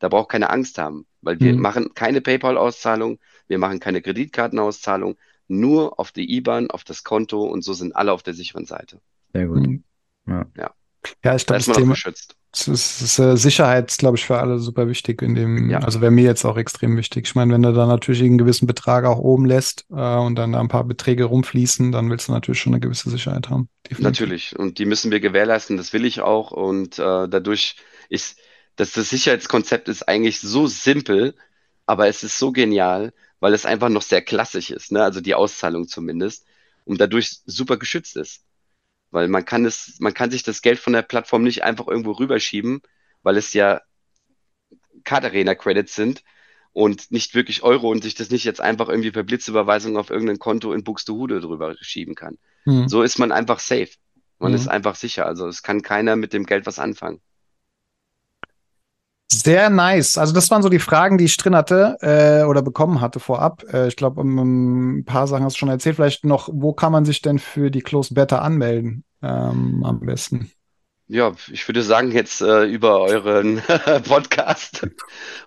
[0.00, 1.60] Da braucht keine Angst haben, weil wir mhm.
[1.60, 7.62] machen keine PayPal-Auszahlung, wir machen keine Kreditkartenauszahlung, nur auf die IBAN, auf das Konto und
[7.62, 9.00] so sind alle auf der sicheren Seite.
[9.32, 9.66] Sehr gut.
[9.66, 9.84] Mhm.
[10.26, 10.46] Ja.
[10.56, 10.74] ja.
[11.24, 12.36] Ja, ich glaube, das Thema geschützt.
[12.52, 15.78] Das ist, äh, Sicherheit, glaube ich, für alle super wichtig in dem, ja.
[15.78, 17.26] also wäre mir jetzt auch extrem wichtig.
[17.26, 20.52] Ich meine, wenn du da natürlich einen gewissen Betrag auch oben lässt äh, und dann
[20.52, 23.70] da ein paar Beträge rumfließen, dann willst du natürlich schon eine gewisse Sicherheit haben.
[23.86, 24.04] Definitiv.
[24.04, 24.58] Natürlich.
[24.58, 26.50] Und die müssen wir gewährleisten, das will ich auch.
[26.50, 27.76] Und äh, dadurch
[28.10, 28.38] ist,
[28.76, 31.34] dass das Sicherheitskonzept ist eigentlich so simpel,
[31.86, 35.02] aber es ist so genial, weil es einfach noch sehr klassisch ist, ne?
[35.02, 36.44] also die Auszahlung zumindest,
[36.84, 38.44] und dadurch super geschützt ist.
[39.12, 42.12] Weil man kann es, man kann sich das Geld von der Plattform nicht einfach irgendwo
[42.12, 42.80] rüberschieben,
[43.22, 43.82] weil es ja
[45.04, 46.24] Card Arena Credits sind
[46.72, 50.38] und nicht wirklich Euro und sich das nicht jetzt einfach irgendwie per Blitzüberweisung auf irgendein
[50.38, 52.38] Konto in Buxtehude drüber schieben kann.
[52.64, 52.88] Mhm.
[52.88, 53.90] So ist man einfach safe.
[54.38, 54.56] Man mhm.
[54.56, 55.26] ist einfach sicher.
[55.26, 57.20] Also es kann keiner mit dem Geld was anfangen.
[59.32, 60.18] Sehr nice.
[60.18, 63.64] Also das waren so die Fragen, die ich drin hatte äh, oder bekommen hatte vorab.
[63.72, 65.96] Äh, ich glaube, um, ein paar Sachen hast du schon erzählt.
[65.96, 70.50] Vielleicht noch, wo kann man sich denn für die Close Beta anmelden ähm, am besten?
[71.08, 73.62] Ja, ich würde sagen jetzt äh, über euren
[74.08, 74.86] Podcast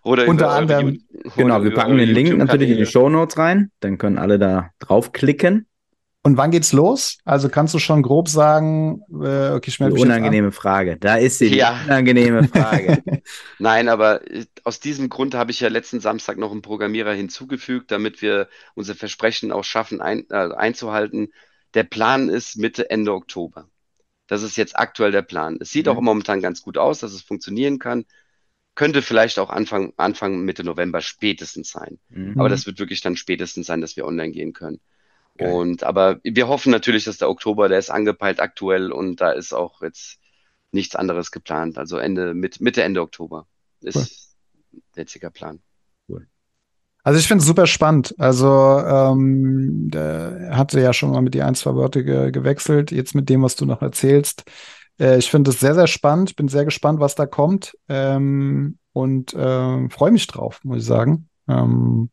[0.03, 1.01] oder unter anderem.
[1.35, 3.71] Genau, wir packen den Link natürlich in die Show Notes rein.
[3.81, 5.67] Dann können alle da draufklicken.
[6.25, 7.19] Und wann geht's los?
[7.23, 10.97] Also kannst du schon grob sagen, äh, okay, ich melde Unangenehme Frage.
[10.97, 11.79] Da ist sie, ja.
[11.85, 13.03] unangenehme Frage.
[13.59, 17.91] Nein, aber äh, aus diesem Grund habe ich ja letzten Samstag noch einen Programmierer hinzugefügt,
[17.91, 21.27] damit wir unser Versprechen auch schaffen ein, äh, einzuhalten.
[21.75, 23.69] Der Plan ist Mitte, Ende Oktober.
[24.25, 25.59] Das ist jetzt aktuell der Plan.
[25.61, 25.91] Es sieht mhm.
[25.91, 28.03] auch momentan ganz gut aus, dass es funktionieren kann.
[28.73, 31.99] Könnte vielleicht auch Anfang, Anfang Mitte November spätestens sein.
[32.09, 32.39] Mhm.
[32.39, 34.81] Aber das wird wirklich dann spätestens sein, dass wir online gehen können.
[35.37, 35.51] Geil.
[35.51, 39.53] Und aber wir hoffen natürlich, dass der Oktober, der ist angepeilt aktuell und da ist
[39.53, 40.17] auch jetzt
[40.71, 41.77] nichts anderes geplant.
[41.77, 43.47] Also Ende, mit, Mitte, Ende Oktober
[43.81, 44.35] ist
[44.73, 44.81] cool.
[44.95, 45.59] jetziger Plan.
[46.07, 46.27] Cool.
[47.03, 48.15] Also ich finde es super spannend.
[48.17, 52.91] Also ähm, hatte ja schon mal mit dir ein, zwei Wörter ge gewechselt.
[52.91, 54.43] Jetzt mit dem, was du noch erzählst.
[54.99, 56.31] Äh, ich finde es sehr, sehr spannend.
[56.31, 57.77] Ich bin sehr gespannt, was da kommt.
[57.89, 61.29] Ähm, und äh, freue mich drauf, muss ich sagen.
[61.47, 62.09] Ähm,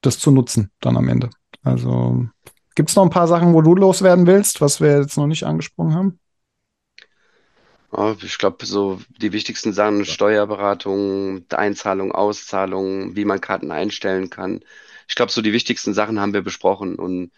[0.00, 1.30] das zu nutzen dann am Ende.
[1.62, 2.26] Also
[2.74, 5.44] gibt es noch ein paar Sachen, wo du loswerden willst, was wir jetzt noch nicht
[5.44, 6.18] angesprochen haben?
[8.22, 14.60] ich glaube, so die wichtigsten Sachen, Steuerberatung, Einzahlung, Auszahlung, wie man Karten einstellen kann.
[15.08, 16.94] Ich glaube, so die wichtigsten Sachen haben wir besprochen.
[16.94, 17.32] Und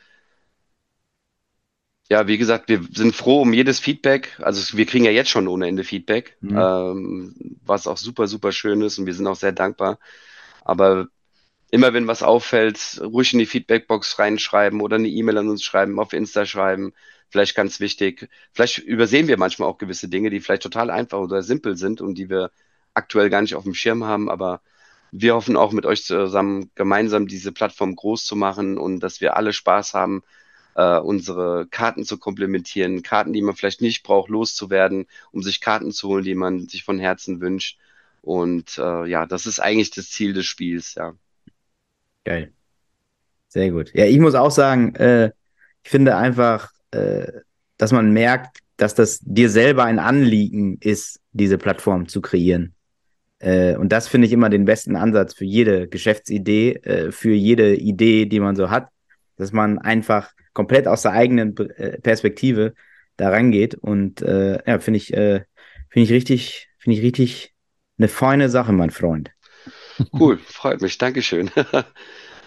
[2.11, 4.39] ja, wie gesagt, wir sind froh um jedes Feedback.
[4.43, 6.59] Also wir kriegen ja jetzt schon ohne Ende Feedback, mhm.
[6.59, 9.99] ähm, was auch super, super schön ist und wir sind auch sehr dankbar.
[10.65, 11.07] Aber
[11.73, 15.99] immer wenn was auffällt, ruhig in die Feedbackbox reinschreiben oder eine E-Mail an uns schreiben,
[15.99, 16.93] auf Insta schreiben.
[17.31, 18.29] Vielleicht ganz wichtig.
[18.53, 22.17] Vielleicht übersehen wir manchmal auch gewisse Dinge, die vielleicht total einfach oder simpel sind und
[22.17, 22.51] die wir
[22.95, 24.31] aktuell gar nicht auf dem Schirm haben.
[24.31, 24.61] Aber
[25.13, 29.37] wir hoffen auch mit euch zusammen gemeinsam diese Plattform groß zu machen und dass wir
[29.37, 30.23] alle Spaß haben,
[30.75, 35.93] äh, unsere Karten zu komplementieren, Karten, die man vielleicht nicht braucht, loszuwerden, um sich Karten
[35.93, 37.79] zu holen, die man sich von Herzen wünscht.
[38.23, 41.15] Und äh, ja, das ist eigentlich das Ziel des Spiels, ja.
[42.25, 42.53] Geil.
[43.49, 43.93] Sehr gut.
[43.95, 45.31] Ja, ich muss auch sagen, äh,
[45.83, 47.27] ich finde einfach, äh,
[47.77, 52.75] dass man merkt, dass das dir selber ein Anliegen ist, diese Plattform zu kreieren.
[53.41, 57.75] Äh, und das finde ich immer den besten Ansatz für jede Geschäftsidee, äh, für jede
[57.75, 58.89] Idee, die man so hat,
[59.37, 62.75] dass man einfach komplett aus der eigenen äh, Perspektive
[63.17, 63.75] da rangeht.
[63.75, 65.45] Und äh, ja, finde ich, finde
[65.95, 67.53] ich richtig, finde ich richtig
[67.99, 69.32] eine feine Sache, mein Freund.
[70.13, 71.51] Cool, freut mich, Dankeschön.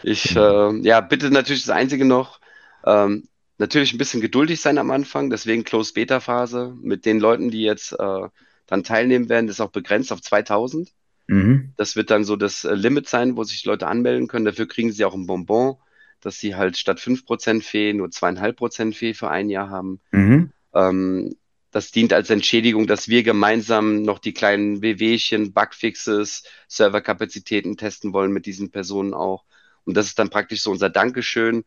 [0.03, 2.39] Ich, äh, ja, bitte natürlich das Einzige noch,
[2.85, 3.27] ähm,
[3.57, 7.63] natürlich ein bisschen geduldig sein am Anfang, deswegen Closed Beta Phase mit den Leuten, die
[7.63, 8.27] jetzt äh,
[8.67, 10.91] dann teilnehmen werden, ist auch begrenzt auf 2000.
[11.27, 11.73] Mhm.
[11.77, 14.45] Das wird dann so das äh, Limit sein, wo sich Leute anmelden können.
[14.45, 15.77] Dafür kriegen sie auch ein Bonbon,
[16.21, 19.99] dass sie halt statt 5% Fee nur 2,5% Fee für ein Jahr haben.
[20.11, 20.51] Mhm.
[20.73, 21.35] Ähm,
[21.75, 28.31] das dient als Entschädigung, dass wir gemeinsam noch die kleinen WWchen, Bugfixes, Serverkapazitäten testen wollen
[28.31, 29.43] mit diesen Personen auch.
[29.83, 31.65] Und das ist dann praktisch so unser Dankeschön.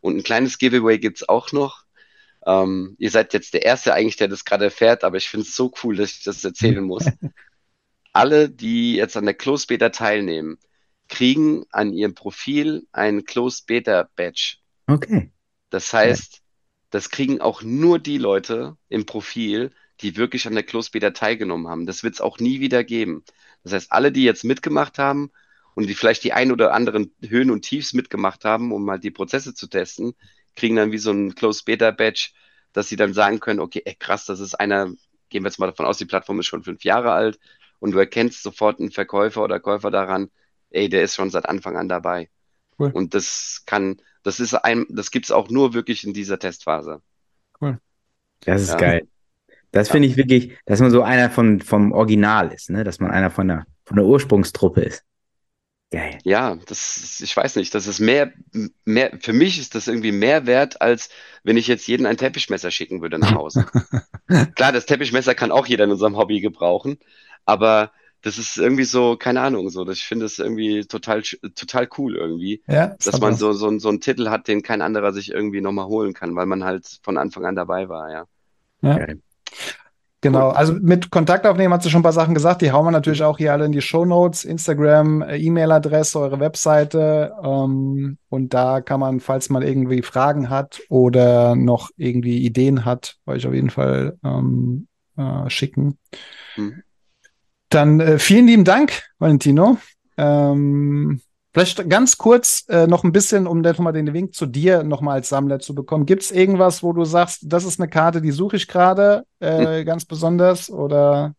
[0.00, 1.82] Und ein kleines Giveaway gibt's auch noch.
[2.46, 5.56] Ähm, ihr seid jetzt der Erste eigentlich, der das gerade erfährt, aber ich finde es
[5.56, 7.06] so cool, dass ich das erzählen muss.
[8.12, 10.58] Alle, die jetzt an der Closed Beta teilnehmen,
[11.08, 14.58] kriegen an ihrem Profil ein Closed Beta Badge.
[14.86, 15.32] Okay.
[15.70, 16.40] Das heißt,
[16.90, 21.68] das kriegen auch nur die Leute im Profil, die wirklich an der Close Beta teilgenommen
[21.68, 21.86] haben.
[21.86, 23.24] Das wird es auch nie wieder geben.
[23.62, 25.30] Das heißt, alle, die jetzt mitgemacht haben
[25.74, 29.10] und die vielleicht die ein oder anderen Höhen und Tiefs mitgemacht haben, um mal die
[29.10, 30.14] Prozesse zu testen,
[30.56, 32.30] kriegen dann wie so ein Close Beta Badge,
[32.72, 34.86] dass sie dann sagen können, okay, ey, krass, das ist einer,
[35.28, 37.38] gehen wir jetzt mal davon aus, die Plattform ist schon fünf Jahre alt
[37.78, 40.30] und du erkennst sofort einen Verkäufer oder Käufer daran,
[40.70, 42.30] ey, der ist schon seit Anfang an dabei.
[42.78, 42.90] Cool.
[42.92, 47.00] Und das kann, das ist ein, das gibt's auch nur wirklich in dieser Testphase.
[47.60, 47.78] Cool.
[48.40, 48.76] Das ist ja.
[48.76, 49.08] geil.
[49.72, 49.92] Das ja.
[49.92, 52.84] finde ich wirklich, dass man so einer von, vom Original ist, ne?
[52.84, 55.04] Dass man einer von der, von der Ursprungstruppe ist.
[55.92, 56.18] Geil.
[56.22, 58.32] Ja, das ist, ich weiß nicht, das ist mehr,
[58.84, 61.10] mehr, für mich ist das irgendwie mehr wert, als
[61.42, 63.66] wenn ich jetzt jeden ein Teppichmesser schicken würde nach Hause.
[64.54, 66.98] Klar, das Teppichmesser kann auch jeder in unserem Hobby gebrauchen,
[67.44, 67.90] aber
[68.22, 72.62] das ist irgendwie so, keine Ahnung, so, ich finde es irgendwie total, total cool irgendwie,
[72.66, 75.60] ja, das dass man so, so, so einen Titel hat, den kein anderer sich irgendwie
[75.60, 78.24] nochmal holen kann, weil man halt von Anfang an dabei war, ja.
[78.82, 78.94] ja.
[78.94, 79.20] Okay.
[80.22, 82.90] Genau, also mit Kontakt aufnehmen hat sie schon ein paar Sachen gesagt, die hauen wir
[82.90, 88.52] natürlich auch hier alle in die Show Notes, Instagram, äh, E-Mail-Adresse, eure Webseite ähm, und
[88.52, 93.54] da kann man, falls man irgendwie Fragen hat oder noch irgendwie Ideen hat, euch auf
[93.54, 95.98] jeden Fall ähm, äh, schicken.
[96.56, 96.82] Mhm.
[97.70, 99.78] Dann äh, vielen lieben Dank, Valentino.
[100.16, 101.20] Ähm,
[101.54, 105.28] vielleicht ganz kurz äh, noch ein bisschen, um nochmal den Wink zu dir nochmal als
[105.28, 106.04] Sammler zu bekommen.
[106.04, 109.78] Gibt es irgendwas, wo du sagst, das ist eine Karte, die suche ich gerade äh,
[109.78, 109.86] hm.
[109.86, 110.68] ganz besonders?
[110.68, 111.36] Oder?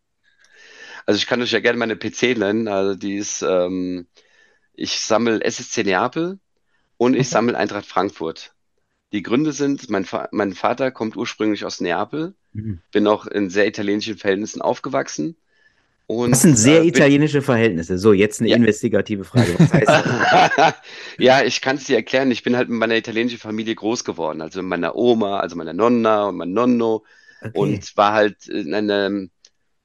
[1.06, 2.70] Also ich kann euch ja gerne meine PC nennen.
[2.70, 4.08] Also die ist, ähm,
[4.74, 6.40] ich sammle SSC Neapel
[6.96, 7.30] und ich okay.
[7.30, 8.54] sammle Eintracht Frankfurt.
[9.12, 12.80] Die Gründe sind, mein, Fa mein Vater kommt ursprünglich aus Neapel, mhm.
[12.94, 15.36] bin auch in sehr italienischen Verhältnissen aufgewachsen
[16.12, 17.98] und, das sind sehr äh, italienische Verhältnisse.
[17.98, 18.58] So, jetzt eine ja.
[18.58, 19.56] investigative Frage.
[21.18, 22.32] Ja, ich kann es dir erklären.
[22.32, 24.42] Ich bin halt mit meiner italienischen Familie groß geworden.
[24.42, 27.06] Also mit meiner Oma, also meiner Nonna und mein Nonno.
[27.42, 27.52] Okay.
[27.54, 29.10] Und war halt in einer,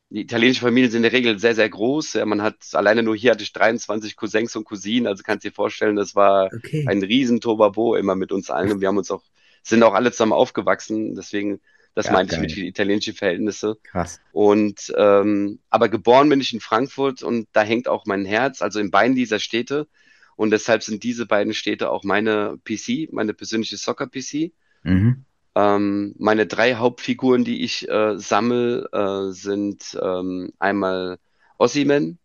[0.09, 2.15] die italienische Familien sind in der Regel sehr, sehr groß.
[2.15, 5.07] Ja, man hat, alleine nur hier hatte ich 23 Cousins und Cousinen.
[5.07, 6.87] Also kannst dir vorstellen, das war okay.
[6.89, 8.73] ein riesen Tobabo immer mit uns allen.
[8.73, 9.23] Und wir haben uns auch,
[9.63, 11.15] sind auch alle zusammen aufgewachsen.
[11.15, 11.61] Deswegen
[11.97, 12.45] das ja, meinte geil.
[12.45, 13.79] ich mit italienischen Verhältnisse.
[13.83, 14.21] Krass.
[14.31, 18.81] Und ähm, aber geboren bin ich in Frankfurt und da hängt auch mein Herz, also
[18.81, 19.89] in beiden dieser Städte.
[20.37, 24.53] Und deshalb sind diese beiden Städte auch meine PC, meine persönliche Soccer-PC.
[24.83, 25.25] Mhm.
[25.55, 31.19] Ähm, meine drei Hauptfiguren, die ich äh, sammle, äh, sind ähm, einmal
[31.57, 32.19] Ossiman,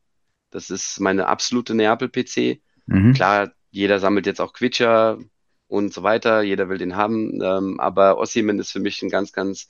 [0.50, 2.60] das ist meine absolute Neapel-PC.
[2.88, 3.14] Mhm.
[3.14, 5.18] Klar, jeder sammelt jetzt auch Quitscher,
[5.72, 6.42] und so weiter.
[6.42, 7.42] Jeder will den haben.
[7.42, 9.70] Ähm, aber Ossiman ist für mich ein ganz, ganz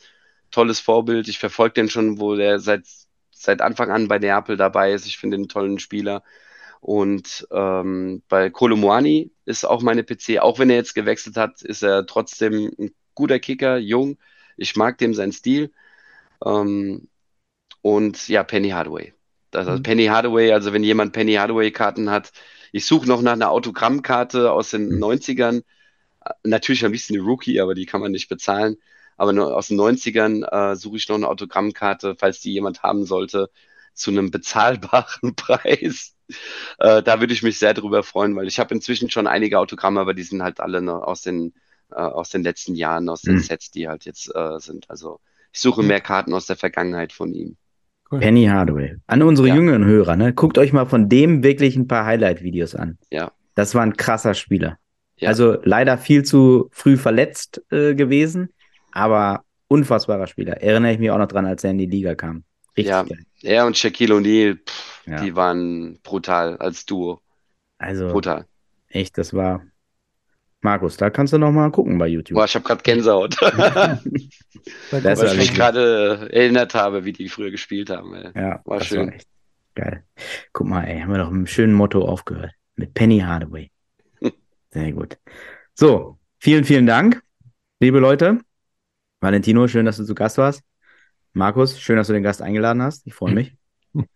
[0.50, 1.28] tolles Vorbild.
[1.28, 2.86] Ich verfolge den schon, wo der seit,
[3.30, 5.06] seit Anfang an bei Neapel dabei ist.
[5.06, 6.24] Ich finde den einen tollen Spieler.
[6.80, 11.84] Und ähm, bei Kolomuani ist auch meine PC, auch wenn er jetzt gewechselt hat, ist
[11.84, 14.18] er trotzdem ein guter Kicker, jung.
[14.58, 15.72] Ich mag dem seinen Stil.
[16.44, 17.10] Ähm,
[17.84, 19.14] und ja, Penny Hardaway.
[19.52, 19.84] Das, also mhm.
[19.84, 22.32] Penny Hardaway, also wenn jemand Penny Hardaway-Karten hat,
[22.72, 25.04] ich suche noch nach einer Autogrammkarte aus den mhm.
[25.04, 25.62] 90ern
[26.44, 28.78] Natürlich am liebsten die Rookie, aber die kann man nicht bezahlen.
[29.18, 33.06] Aber nur aus den 90ern äh, suche ich noch eine Autogrammkarte, falls die jemand haben
[33.06, 33.50] sollte,
[33.94, 36.16] zu einem bezahlbaren Preis.
[36.80, 40.00] Äh, da würde ich mich sehr drüber freuen, weil ich habe inzwischen schon einige Autogramme,
[40.00, 41.54] aber die sind halt alle noch aus den,
[41.92, 43.40] äh, aus den letzten Jahren, aus den mhm.
[43.40, 44.90] Sets, die halt jetzt äh, sind.
[44.90, 45.20] Also
[45.54, 47.58] ich suche mehr Karten aus der Vergangenheit von ihm.
[48.10, 48.20] Cool.
[48.20, 48.96] Penny Hardaway.
[49.08, 49.56] An unsere ja.
[49.56, 50.34] jüngeren Hörer, ne?
[50.34, 52.98] Guckt euch mal von dem wirklich ein paar Highlight-Videos an.
[53.10, 53.32] Ja.
[53.56, 54.78] Das war ein krasser Spieler.
[55.22, 55.30] Ja.
[55.30, 58.50] Also leider viel zu früh verletzt äh, gewesen,
[58.92, 60.62] aber unfassbarer Spieler.
[60.62, 62.44] Erinnere ich mich auch noch dran, als er in die Liga kam.
[62.76, 63.24] Richtig ja, geil.
[63.44, 64.58] Er und Shaquille O'Neal,
[65.06, 65.22] ja.
[65.22, 67.22] die waren brutal als Duo.
[67.78, 68.46] Also brutal.
[68.90, 69.62] Echt, das war.
[70.64, 72.36] Markus, da kannst du noch mal gucken bei YouTube.
[72.36, 73.36] Boah, ich habe gerade Gänsehaut.
[73.42, 74.00] das
[74.92, 78.14] Weil ich mich gerade erinnert habe, wie die früher gespielt haben.
[78.14, 78.32] Ey.
[78.36, 79.12] Ja, war schön.
[79.12, 79.18] War
[79.74, 80.04] Geil.
[80.54, 82.52] Guck mal, ey, haben wir doch mit einem schönen Motto aufgehört.
[82.76, 83.72] Mit Penny Hardaway.
[84.74, 85.18] Sehr gut.
[85.76, 87.24] So, vielen, vielen Dank,
[87.80, 88.40] liebe Leute.
[89.22, 90.64] Valentino, schön, dass du zu Gast warst.
[91.34, 93.08] Markus, schön, dass du den Gast eingeladen hast.
[93.08, 93.58] Ich freue mich.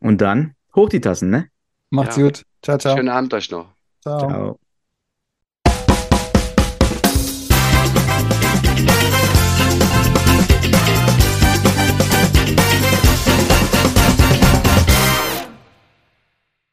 [0.00, 1.50] Und dann hoch die Tassen, ne?
[1.90, 2.22] Macht's Ja.
[2.22, 2.42] gut.
[2.62, 2.96] Ciao, ciao.
[2.96, 3.74] Schönen Abend euch noch.
[4.00, 4.28] ciao.
[4.28, 4.58] Ciao.